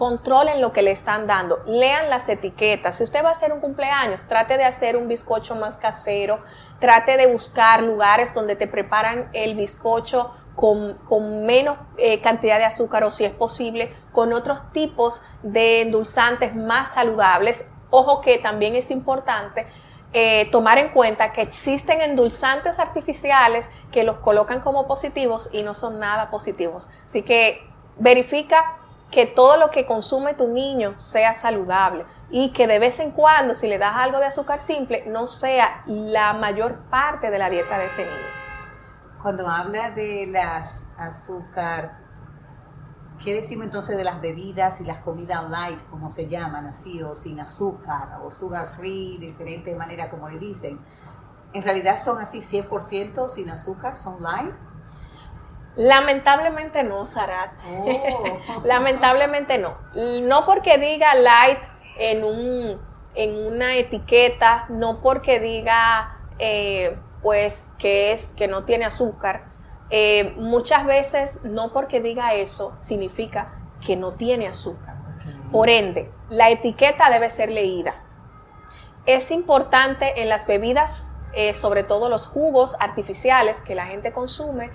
controlen 0.00 0.62
lo 0.62 0.72
que 0.72 0.80
le 0.80 0.92
están 0.92 1.26
dando, 1.26 1.62
lean 1.66 2.08
las 2.08 2.26
etiquetas. 2.30 2.96
Si 2.96 3.04
usted 3.04 3.22
va 3.22 3.28
a 3.28 3.32
hacer 3.32 3.52
un 3.52 3.60
cumpleaños, 3.60 4.26
trate 4.26 4.56
de 4.56 4.64
hacer 4.64 4.96
un 4.96 5.08
bizcocho 5.08 5.56
más 5.56 5.76
casero, 5.76 6.40
trate 6.78 7.18
de 7.18 7.26
buscar 7.26 7.82
lugares 7.82 8.32
donde 8.32 8.56
te 8.56 8.66
preparan 8.66 9.28
el 9.34 9.56
bizcocho 9.56 10.34
con, 10.56 11.44
menos 11.44 11.76
eh, 11.98 12.22
cantidad 12.22 12.56
de 12.56 12.64
azúcar 12.64 13.04
o 13.04 13.10
si 13.10 13.26
es 13.26 13.32
posible, 13.32 13.94
con 14.10 14.32
otros 14.32 14.72
tipos 14.72 15.22
de 15.42 15.82
endulzantes 15.82 16.56
más 16.56 16.94
saludables. 16.94 17.68
Ojo 17.90 18.22
que 18.22 18.38
también 18.38 18.76
es 18.76 18.90
importante 18.90 19.66
eh, 20.14 20.48
tomar 20.50 20.78
en 20.78 20.88
cuenta 20.92 21.32
que 21.32 21.42
existen 21.42 22.00
endulzantes 22.00 22.78
artificiales 22.78 23.68
que 23.92 24.02
los 24.02 24.16
colocan 24.20 24.60
como 24.60 24.86
positivos 24.86 25.50
y 25.52 25.62
no 25.62 25.74
son 25.74 25.98
nada 25.98 26.30
positivos. 26.30 26.88
Así 27.06 27.20
que 27.20 27.68
verifica 27.98 28.79
que 29.10 29.26
todo 29.26 29.56
lo 29.56 29.70
que 29.70 29.86
consume 29.86 30.34
tu 30.34 30.48
niño 30.48 30.96
sea 30.96 31.34
saludable 31.34 32.04
y 32.30 32.52
que 32.52 32.66
de 32.66 32.78
vez 32.78 33.00
en 33.00 33.10
cuando, 33.10 33.54
si 33.54 33.66
le 33.66 33.78
das 33.78 33.96
algo 33.96 34.18
de 34.18 34.26
azúcar 34.26 34.60
simple, 34.60 35.04
no 35.06 35.26
sea 35.26 35.82
la 35.86 36.32
mayor 36.32 36.78
parte 36.90 37.30
de 37.30 37.38
la 37.38 37.50
dieta 37.50 37.78
de 37.78 37.86
ese 37.86 38.04
niño. 38.04 38.40
Cuando 39.20 39.48
habla 39.48 39.90
de 39.90 40.28
las 40.28 40.84
azúcar, 40.96 41.98
¿qué 43.22 43.34
decimos 43.34 43.66
entonces 43.66 43.96
de 43.96 44.04
las 44.04 44.20
bebidas 44.20 44.80
y 44.80 44.84
las 44.84 44.98
comidas 44.98 45.50
light, 45.50 45.80
como 45.90 46.08
se 46.08 46.28
llaman, 46.28 46.66
así, 46.66 47.02
o 47.02 47.14
sin 47.14 47.40
azúcar, 47.40 48.20
o 48.22 48.30
sugar 48.30 48.68
free, 48.68 49.18
de 49.18 49.26
diferentes 49.26 49.76
maneras, 49.76 50.08
como 50.08 50.28
le 50.28 50.38
dicen? 50.38 50.78
¿En 51.52 51.64
realidad 51.64 51.98
son 51.98 52.18
así 52.20 52.38
100% 52.38 53.28
sin 53.28 53.50
azúcar, 53.50 53.96
son 53.96 54.22
light? 54.22 54.54
Lamentablemente 55.76 56.82
no, 56.82 57.06
Sarat. 57.06 57.52
Oh. 57.68 58.62
Lamentablemente 58.64 59.58
no. 59.58 59.78
No 59.94 60.44
porque 60.44 60.78
diga 60.78 61.14
light 61.14 61.58
en, 61.98 62.24
un, 62.24 62.80
en 63.14 63.36
una 63.36 63.76
etiqueta, 63.76 64.66
no 64.68 65.00
porque 65.00 65.40
diga 65.40 66.18
eh, 66.38 66.96
pues 67.22 67.72
que 67.78 68.12
es 68.12 68.32
que 68.36 68.48
no 68.48 68.64
tiene 68.64 68.84
azúcar. 68.84 69.44
Eh, 69.90 70.34
muchas 70.36 70.86
veces 70.86 71.40
no 71.44 71.72
porque 71.72 72.00
diga 72.00 72.34
eso 72.34 72.76
significa 72.80 73.54
que 73.84 73.96
no 73.96 74.12
tiene 74.12 74.48
azúcar. 74.48 74.96
Por 75.50 75.68
ende, 75.68 76.10
la 76.28 76.50
etiqueta 76.50 77.10
debe 77.10 77.28
ser 77.28 77.50
leída. 77.50 78.04
Es 79.04 79.30
importante 79.32 80.22
en 80.22 80.28
las 80.28 80.46
bebidas, 80.46 81.08
eh, 81.32 81.54
sobre 81.54 81.82
todo 81.82 82.08
los 82.08 82.26
jugos 82.28 82.76
artificiales 82.78 83.60
que 83.60 83.74
la 83.74 83.86
gente 83.86 84.12
consume, 84.12 84.70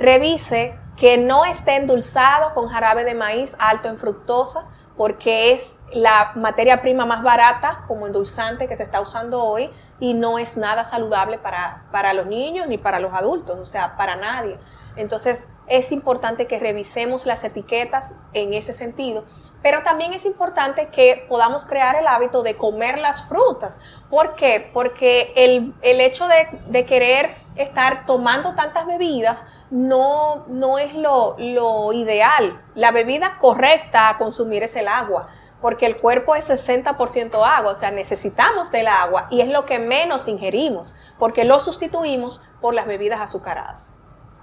Revise 0.00 0.78
que 0.96 1.18
no 1.18 1.44
esté 1.44 1.76
endulzado 1.76 2.54
con 2.54 2.68
jarabe 2.68 3.04
de 3.04 3.14
maíz 3.14 3.54
alto 3.58 3.88
en 3.88 3.98
fructosa, 3.98 4.64
porque 4.96 5.52
es 5.52 5.78
la 5.92 6.32
materia 6.34 6.80
prima 6.80 7.04
más 7.04 7.22
barata 7.22 7.84
como 7.86 8.06
endulzante 8.06 8.66
que 8.66 8.76
se 8.76 8.82
está 8.82 9.00
usando 9.02 9.44
hoy 9.44 9.70
y 9.98 10.14
no 10.14 10.38
es 10.38 10.56
nada 10.56 10.84
saludable 10.84 11.38
para, 11.38 11.84
para 11.92 12.14
los 12.14 12.26
niños 12.26 12.66
ni 12.66 12.78
para 12.78 12.98
los 12.98 13.12
adultos, 13.12 13.58
o 13.58 13.66
sea, 13.66 13.96
para 13.96 14.16
nadie. 14.16 14.58
Entonces 14.96 15.48
es 15.66 15.92
importante 15.92 16.46
que 16.46 16.58
revisemos 16.58 17.24
las 17.24 17.44
etiquetas 17.44 18.14
en 18.32 18.54
ese 18.54 18.72
sentido 18.72 19.24
Pero 19.62 19.82
también 19.82 20.12
es 20.12 20.24
importante 20.24 20.88
que 20.88 21.24
podamos 21.28 21.64
crear 21.64 21.94
el 21.94 22.06
hábito 22.06 22.42
de 22.42 22.56
comer 22.56 22.98
las 22.98 23.28
frutas. 23.28 23.78
¿Por 24.08 24.34
qué? 24.34 24.70
Porque 24.72 25.32
el, 25.36 26.00
hecho 26.00 26.26
de, 26.26 26.86
querer 26.86 27.36
estar 27.62 28.06
tomando 28.06 28.54
tantas 28.54 28.86
bebidas 28.86 29.46
no, 29.70 30.46
no 30.48 30.78
es 30.78 30.94
lo, 30.94 31.36
lo 31.38 31.92
ideal. 31.92 32.60
La 32.74 32.90
bebida 32.90 33.38
correcta 33.38 34.08
a 34.08 34.18
consumir 34.18 34.62
es 34.62 34.76
el 34.76 34.88
agua 34.88 35.28
porque 35.60 35.86
el 35.86 36.00
cuerpo 36.00 36.34
es 36.34 36.48
60% 36.48 37.34
agua, 37.34 37.72
o 37.72 37.74
sea, 37.74 37.90
necesitamos 37.90 38.70
del 38.70 38.86
agua 38.88 39.26
y 39.30 39.40
es 39.42 39.48
lo 39.48 39.66
que 39.66 39.78
menos 39.78 40.26
ingerimos, 40.26 40.94
porque 41.18 41.44
lo 41.44 41.60
sustituimos 41.60 42.42
por 42.60 42.74
las 42.74 42.86
bebidas 42.86 43.20
azucaradas. 43.20 43.96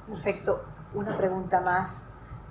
Perfecto. 0.08 0.64
Una 0.94 1.18
pregunta 1.18 1.60
más. 1.60 2.08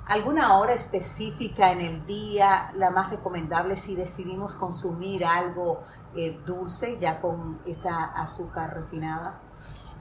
¿Alguna 0.06 0.58
hora 0.58 0.72
específica 0.72 1.72
en 1.72 1.80
el 1.80 2.06
día 2.06 2.70
la 2.74 2.90
más 2.90 3.10
recomendable 3.10 3.76
si 3.76 3.96
decidimos 3.96 4.54
consumir 4.54 5.24
algo 5.24 5.80
eh, 6.14 6.38
dulce 6.44 6.98
ya 7.00 7.20
con 7.20 7.60
esta 7.66 8.04
azúcar 8.04 8.74
refinada? 8.74 9.40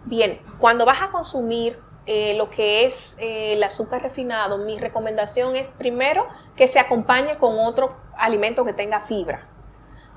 Bien, 0.06 0.40
cuando 0.60 0.86
vas 0.86 1.02
a 1.02 1.10
consumir 1.10 1.80
eh, 2.06 2.36
lo 2.38 2.52
que 2.52 2.86
es 2.86 3.18
eh, 3.20 3.54
el 3.54 3.64
azúcar 3.64 4.04
refinado, 4.04 4.60
mi 4.60 4.78
recomendación 4.78 5.56
es 5.56 5.72
primero 5.72 6.28
que 6.56 6.68
se 6.68 6.80
acompañe 6.80 7.36
con 7.40 7.58
otro 7.58 7.96
alimento 8.16 8.64
que 8.64 8.74
tenga 8.74 9.02
fibra. 9.02 9.48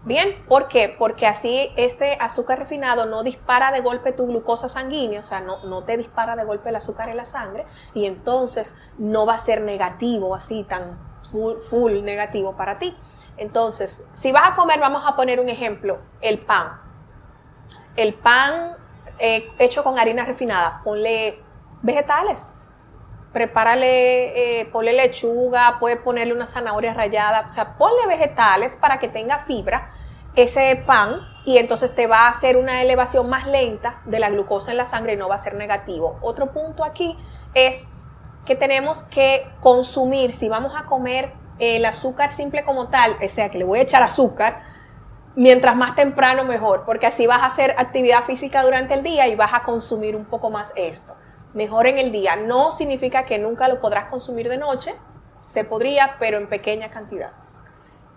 Bien, 0.04 0.44
¿por 0.46 0.68
qué? 0.68 0.94
Porque 0.96 1.26
así 1.26 1.70
este 1.76 2.18
azúcar 2.20 2.58
refinado 2.58 3.06
no 3.06 3.22
dispara 3.22 3.72
de 3.72 3.80
golpe 3.80 4.12
tu 4.12 4.26
glucosa 4.26 4.68
sanguínea, 4.68 5.20
o 5.20 5.22
sea, 5.22 5.40
no, 5.40 5.64
no 5.64 5.84
te 5.84 5.96
dispara 5.96 6.36
de 6.36 6.44
golpe 6.44 6.68
el 6.68 6.76
azúcar 6.76 7.08
en 7.08 7.16
la 7.16 7.24
sangre 7.24 7.66
y 7.94 8.04
entonces 8.04 8.76
no 8.98 9.24
va 9.24 9.34
a 9.34 9.38
ser 9.38 9.62
negativo, 9.62 10.34
así 10.34 10.64
tan 10.64 10.98
full, 11.22 12.02
negativo 12.02 12.56
para 12.56 12.78
ti. 12.78 12.96
Entonces, 13.38 14.04
si 14.12 14.32
vas 14.32 14.50
a 14.50 14.54
comer, 14.54 14.80
vamos 14.80 15.02
a 15.06 15.16
poner 15.16 15.40
un 15.40 15.48
ejemplo, 15.48 15.98
el 16.20 16.38
pan. 16.38 16.80
El 17.96 18.14
pan 18.14 18.76
eh, 19.18 19.50
hecho 19.58 19.84
con 19.84 19.98
harina 19.98 20.24
refinada, 20.24 20.80
ponle 20.84 21.40
vegetales, 21.82 22.54
prepárale, 23.32 24.60
eh, 24.60 24.66
ponle 24.66 24.92
lechuga, 24.92 25.78
puedes 25.78 25.98
ponerle 25.98 26.32
una 26.32 26.46
zanahoria 26.46 26.94
rallada, 26.94 27.46
o 27.48 27.52
sea, 27.52 27.76
ponle 27.76 28.06
vegetales 28.06 28.76
para 28.76 28.98
que 28.98 29.08
tenga 29.08 29.40
fibra 29.40 29.92
ese 30.34 30.76
pan 30.86 31.20
y 31.44 31.58
entonces 31.58 31.94
te 31.94 32.06
va 32.06 32.26
a 32.26 32.28
hacer 32.28 32.56
una 32.56 32.82
elevación 32.82 33.28
más 33.28 33.46
lenta 33.46 34.00
de 34.04 34.20
la 34.20 34.30
glucosa 34.30 34.70
en 34.70 34.76
la 34.76 34.86
sangre 34.86 35.14
y 35.14 35.16
no 35.16 35.28
va 35.28 35.34
a 35.36 35.38
ser 35.38 35.54
negativo. 35.54 36.18
Otro 36.20 36.52
punto 36.52 36.84
aquí 36.84 37.16
es 37.54 37.86
que 38.44 38.54
tenemos 38.54 39.04
que 39.04 39.46
consumir, 39.60 40.32
si 40.32 40.48
vamos 40.48 40.74
a 40.76 40.84
comer 40.84 41.32
el 41.58 41.84
azúcar 41.84 42.32
simple 42.32 42.64
como 42.64 42.88
tal, 42.88 43.16
o 43.22 43.28
sea, 43.28 43.50
que 43.50 43.58
le 43.58 43.64
voy 43.64 43.80
a 43.80 43.82
echar 43.82 44.02
azúcar, 44.02 44.62
mientras 45.38 45.76
más 45.76 45.94
temprano 45.94 46.42
mejor, 46.42 46.84
porque 46.84 47.06
así 47.06 47.28
vas 47.28 47.42
a 47.42 47.46
hacer 47.46 47.76
actividad 47.78 48.24
física 48.24 48.64
durante 48.64 48.94
el 48.94 49.04
día 49.04 49.28
y 49.28 49.36
vas 49.36 49.54
a 49.54 49.62
consumir 49.62 50.16
un 50.16 50.24
poco 50.24 50.50
más 50.50 50.72
esto 50.74 51.14
mejor 51.54 51.86
en 51.86 51.98
el 51.98 52.10
día. 52.10 52.36
No 52.36 52.72
significa 52.72 53.24
que 53.24 53.38
nunca 53.38 53.68
lo 53.68 53.80
podrás 53.80 54.10
consumir 54.10 54.48
de 54.48 54.58
noche, 54.58 54.94
se 55.42 55.64
podría, 55.64 56.16
pero 56.18 56.38
en 56.38 56.48
pequeña 56.48 56.90
cantidad. 56.90 57.32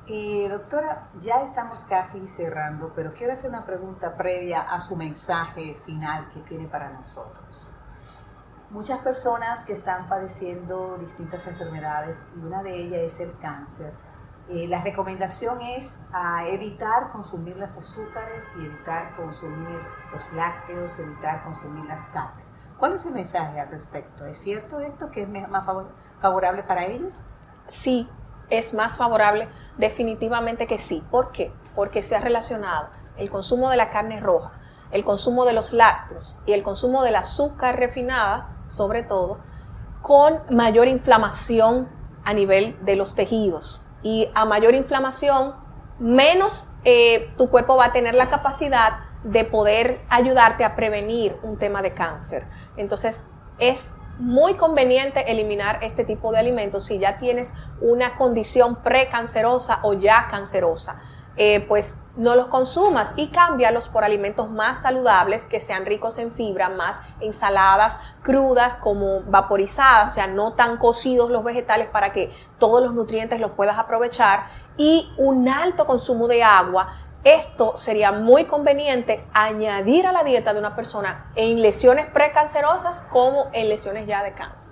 Eh, 0.07 0.49
doctora, 0.49 1.09
ya 1.21 1.43
estamos 1.43 1.85
casi 1.85 2.27
cerrando, 2.27 2.91
pero 2.95 3.13
quiero 3.13 3.33
hacer 3.33 3.51
una 3.51 3.65
pregunta 3.65 4.17
previa 4.17 4.61
a 4.61 4.79
su 4.79 4.97
mensaje 4.97 5.75
final 5.85 6.27
que 6.33 6.39
tiene 6.41 6.67
para 6.67 6.89
nosotros. 6.89 7.71
Muchas 8.71 8.99
personas 8.99 9.63
que 9.63 9.73
están 9.73 10.09
padeciendo 10.09 10.97
distintas 10.97 11.45
enfermedades 11.45 12.27
y 12.35 12.39
una 12.39 12.63
de 12.63 12.81
ellas 12.81 13.13
es 13.13 13.19
el 13.19 13.37
cáncer, 13.37 13.93
eh, 14.53 14.67
la 14.67 14.81
recomendación 14.81 15.61
es 15.61 15.99
evitar 16.47 17.09
consumir 17.11 17.55
las 17.55 17.77
azúcares 17.77 18.51
y 18.59 18.65
evitar 18.65 19.15
consumir 19.15 19.79
los 20.11 20.33
lácteos, 20.33 20.99
evitar 20.99 21.43
consumir 21.43 21.85
las 21.85 22.05
carnes. 22.07 22.51
¿Cuál 22.77 22.93
es 22.95 23.05
el 23.05 23.13
mensaje 23.13 23.59
al 23.59 23.69
respecto? 23.69 24.25
¿Es 24.25 24.39
cierto 24.39 24.79
esto 24.79 25.09
que 25.09 25.21
es 25.21 25.29
más 25.29 25.65
favorable 26.19 26.63
para 26.63 26.85
ellos? 26.85 27.23
Sí, 27.67 28.09
es 28.49 28.73
más 28.73 28.97
favorable, 28.97 29.47
definitivamente 29.77 30.67
que 30.67 30.77
sí. 30.77 31.01
¿Por 31.09 31.31
qué? 31.31 31.53
Porque 31.73 32.03
se 32.03 32.15
ha 32.15 32.19
relacionado 32.19 32.89
el 33.17 33.29
consumo 33.29 33.69
de 33.69 33.77
la 33.77 33.89
carne 33.89 34.19
roja, 34.19 34.51
el 34.91 35.05
consumo 35.05 35.45
de 35.45 35.53
los 35.53 35.71
lácteos 35.71 36.35
y 36.45 36.53
el 36.53 36.63
consumo 36.63 37.03
del 37.03 37.15
azúcar 37.15 37.77
refinada, 37.77 38.57
sobre 38.67 39.03
todo, 39.03 39.39
con 40.01 40.41
mayor 40.49 40.87
inflamación 40.87 41.87
a 42.25 42.33
nivel 42.33 42.77
de 42.83 42.95
los 42.97 43.15
tejidos. 43.15 43.87
Y 44.03 44.29
a 44.33 44.45
mayor 44.45 44.73
inflamación, 44.75 45.55
menos 45.99 46.71
eh, 46.83 47.31
tu 47.37 47.49
cuerpo 47.49 47.75
va 47.77 47.85
a 47.85 47.91
tener 47.91 48.15
la 48.15 48.29
capacidad 48.29 48.99
de 49.23 49.45
poder 49.45 50.01
ayudarte 50.09 50.63
a 50.63 50.75
prevenir 50.75 51.37
un 51.43 51.57
tema 51.57 51.81
de 51.81 51.93
cáncer. 51.93 52.45
Entonces, 52.77 53.27
es 53.59 53.91
muy 54.17 54.55
conveniente 54.55 55.31
eliminar 55.31 55.83
este 55.83 56.03
tipo 56.03 56.31
de 56.31 56.39
alimentos 56.39 56.85
si 56.85 56.99
ya 56.99 57.17
tienes 57.17 57.53
una 57.79 58.17
condición 58.17 58.77
precancerosa 58.77 59.79
o 59.83 59.93
ya 59.93 60.27
cancerosa. 60.29 61.01
Eh, 61.37 61.65
pues 61.67 61.97
no 62.17 62.35
los 62.35 62.47
consumas 62.47 63.13
y 63.15 63.27
cámbialos 63.29 63.87
por 63.87 64.03
alimentos 64.03 64.49
más 64.49 64.81
saludables 64.81 65.45
que 65.45 65.61
sean 65.61 65.85
ricos 65.85 66.17
en 66.17 66.33
fibra, 66.33 66.69
más 66.69 67.01
ensaladas 67.21 67.99
crudas 68.21 68.75
como 68.75 69.21
vaporizadas, 69.21 70.11
o 70.11 70.13
sea, 70.13 70.27
no 70.27 70.53
tan 70.53 70.77
cocidos 70.77 71.31
los 71.31 71.43
vegetales 71.43 71.87
para 71.87 72.11
que 72.11 72.31
todos 72.59 72.83
los 72.83 72.93
nutrientes 72.93 73.39
los 73.39 73.51
puedas 73.51 73.79
aprovechar 73.79 74.47
y 74.77 75.13
un 75.17 75.47
alto 75.47 75.85
consumo 75.85 76.27
de 76.27 76.43
agua 76.43 76.95
esto 77.23 77.77
sería 77.77 78.11
muy 78.11 78.45
conveniente 78.45 79.23
añadir 79.31 80.07
a 80.07 80.11
la 80.11 80.23
dieta 80.23 80.53
de 80.53 80.59
una 80.59 80.75
persona 80.75 81.31
en 81.35 81.61
lesiones 81.61 82.07
precancerosas 82.07 83.03
como 83.11 83.51
en 83.53 83.69
lesiones 83.69 84.07
ya 84.07 84.23
de 84.23 84.33
cáncer. 84.33 84.70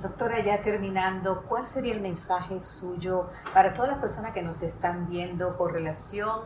Doctora, 0.00 0.38
ya 0.44 0.60
terminando, 0.60 1.42
¿cuál 1.48 1.66
sería 1.66 1.92
el 1.92 2.00
mensaje 2.00 2.62
suyo 2.62 3.26
para 3.52 3.74
todas 3.74 3.90
las 3.90 3.98
personas 3.98 4.32
que 4.32 4.42
nos 4.42 4.62
están 4.62 5.08
viendo 5.08 5.56
con 5.56 5.72
relación 5.72 6.42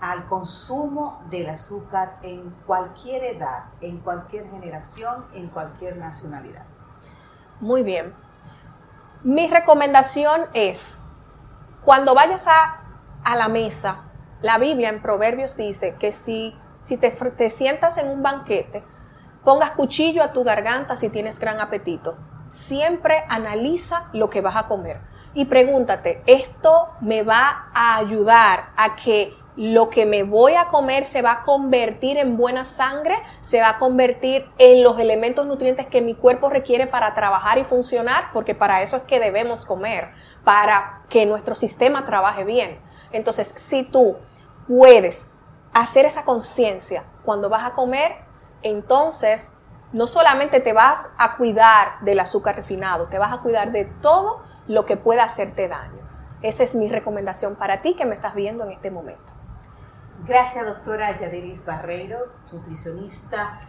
al 0.00 0.24
consumo 0.26 1.22
del 1.28 1.50
azúcar 1.50 2.16
en 2.22 2.50
cualquier 2.66 3.24
edad, 3.24 3.64
en 3.82 3.98
cualquier 3.98 4.48
generación, 4.48 5.26
en 5.34 5.48
cualquier 5.48 5.98
nacionalidad? 5.98 6.64
Muy 7.60 7.82
bien. 7.82 8.14
Mi 9.22 9.48
recomendación 9.48 10.46
es, 10.54 10.96
cuando 11.84 12.14
vayas 12.14 12.46
a, 12.46 12.84
a 13.22 13.36
la 13.36 13.48
mesa, 13.48 14.04
la 14.40 14.56
Biblia 14.56 14.88
en 14.88 15.02
Proverbios 15.02 15.58
dice 15.58 15.96
que 15.98 16.10
si, 16.10 16.56
si 16.84 16.96
te, 16.96 17.10
te 17.10 17.50
sientas 17.50 17.98
en 17.98 18.08
un 18.08 18.22
banquete, 18.22 18.82
pongas 19.44 19.72
cuchillo 19.72 20.22
a 20.22 20.32
tu 20.32 20.42
garganta 20.42 20.96
si 20.96 21.10
tienes 21.10 21.38
gran 21.38 21.60
apetito. 21.60 22.16
Siempre 22.54 23.24
analiza 23.28 24.04
lo 24.12 24.30
que 24.30 24.40
vas 24.40 24.54
a 24.54 24.68
comer 24.68 25.00
y 25.34 25.46
pregúntate, 25.46 26.22
¿esto 26.26 26.94
me 27.00 27.24
va 27.24 27.66
a 27.74 27.96
ayudar 27.96 28.70
a 28.76 28.94
que 28.94 29.36
lo 29.56 29.90
que 29.90 30.06
me 30.06 30.22
voy 30.22 30.54
a 30.54 30.66
comer 30.66 31.04
se 31.04 31.20
va 31.20 31.32
a 31.32 31.42
convertir 31.42 32.16
en 32.16 32.36
buena 32.36 32.64
sangre, 32.64 33.16
se 33.40 33.60
va 33.60 33.70
a 33.70 33.78
convertir 33.78 34.48
en 34.58 34.84
los 34.84 35.00
elementos 35.00 35.46
nutrientes 35.46 35.88
que 35.88 36.00
mi 36.00 36.14
cuerpo 36.14 36.48
requiere 36.48 36.86
para 36.86 37.12
trabajar 37.14 37.58
y 37.58 37.64
funcionar, 37.64 38.30
porque 38.32 38.54
para 38.54 38.82
eso 38.82 38.96
es 38.96 39.02
que 39.02 39.18
debemos 39.18 39.66
comer, 39.66 40.10
para 40.44 41.02
que 41.08 41.26
nuestro 41.26 41.56
sistema 41.56 42.06
trabaje 42.06 42.44
bien. 42.44 42.78
Entonces, 43.10 43.48
si 43.56 43.82
tú 43.82 44.16
puedes 44.68 45.28
hacer 45.72 46.06
esa 46.06 46.24
conciencia 46.24 47.02
cuando 47.24 47.48
vas 47.48 47.64
a 47.64 47.74
comer, 47.74 48.12
entonces 48.62 49.52
no 49.94 50.08
solamente 50.08 50.58
te 50.58 50.72
vas 50.72 51.08
a 51.16 51.36
cuidar 51.36 52.00
del 52.00 52.18
azúcar 52.18 52.56
refinado, 52.56 53.06
te 53.06 53.16
vas 53.16 53.32
a 53.32 53.38
cuidar 53.38 53.70
de 53.70 53.84
todo 53.84 54.42
lo 54.66 54.86
que 54.86 54.96
pueda 54.96 55.22
hacerte 55.22 55.68
daño. 55.68 56.02
Esa 56.42 56.64
es 56.64 56.74
mi 56.74 56.88
recomendación 56.88 57.54
para 57.54 57.80
ti 57.80 57.94
que 57.94 58.04
me 58.04 58.16
estás 58.16 58.34
viendo 58.34 58.64
en 58.64 58.72
este 58.72 58.90
momento. 58.90 59.32
Gracias, 60.26 60.66
doctora 60.66 61.16
Yaderis 61.16 61.64
Barreiro, 61.64 62.18
nutricionista, 62.50 63.60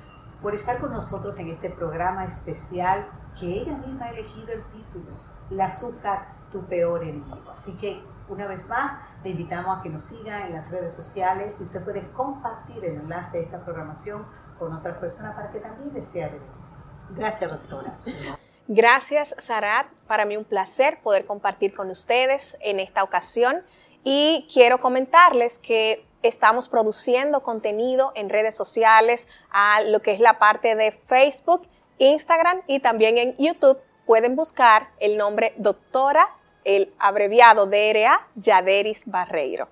por 0.41 0.55
estar 0.55 0.79
con 0.79 0.91
nosotros 0.91 1.37
en 1.37 1.49
este 1.49 1.69
programa 1.69 2.25
especial 2.25 3.05
que 3.39 3.45
ella 3.45 3.77
misma 3.77 4.05
ha 4.05 4.09
elegido 4.09 4.51
el 4.51 4.63
título, 4.71 5.11
El 5.51 5.61
azúcar, 5.61 6.29
tu 6.51 6.65
peor 6.65 7.03
enemigo. 7.03 7.51
Así 7.53 7.73
que, 7.73 8.01
una 8.29 8.47
vez 8.47 8.67
más, 8.67 8.91
te 9.23 9.29
invitamos 9.29 9.77
a 9.77 9.81
que 9.81 9.89
nos 9.89 10.03
siga 10.03 10.45
en 10.47 10.53
las 10.53 10.71
redes 10.71 10.93
sociales 10.93 11.57
y 11.59 11.63
usted 11.63 11.83
puede 11.83 12.09
compartir 12.11 12.83
el 12.83 12.95
enlace 12.95 13.37
de 13.37 13.43
esta 13.43 13.63
programación 13.63 14.25
con 14.57 14.73
otras 14.73 14.97
personas 14.97 15.35
para 15.35 15.51
que 15.51 15.59
también 15.59 15.93
les 15.93 16.05
sea 16.05 16.29
de 16.29 16.39
beneficio. 16.39 16.79
Gracias, 17.11 17.51
doctora. 17.51 17.97
Gracias, 18.67 19.35
Sarat. 19.37 19.87
Para 20.07 20.25
mí 20.25 20.37
un 20.37 20.43
placer 20.43 20.99
poder 21.01 21.25
compartir 21.25 21.73
con 21.75 21.89
ustedes 21.89 22.57
en 22.61 22.79
esta 22.79 23.03
ocasión 23.03 23.63
y 24.03 24.47
quiero 24.51 24.79
comentarles 24.81 25.59
que 25.59 26.05
estamos 26.23 26.69
produciendo 26.69 27.43
contenido 27.43 28.11
en 28.15 28.29
redes 28.29 28.55
sociales, 28.55 29.27
a 29.51 29.81
lo 29.81 30.01
que 30.01 30.13
es 30.13 30.19
la 30.19 30.39
parte 30.39 30.75
de 30.75 30.91
Facebook, 30.91 31.67
Instagram 31.99 32.61
y 32.67 32.79
también 32.79 33.17
en 33.17 33.37
YouTube. 33.37 33.77
Pueden 34.07 34.35
buscar 34.35 34.89
el 34.99 35.17
nombre 35.17 35.53
Doctora 35.57 36.29
el 36.65 36.91
abreviado 36.99 37.67
DRA 37.67 38.27
Yaderis 38.35 39.03
Barreiro. 39.05 39.69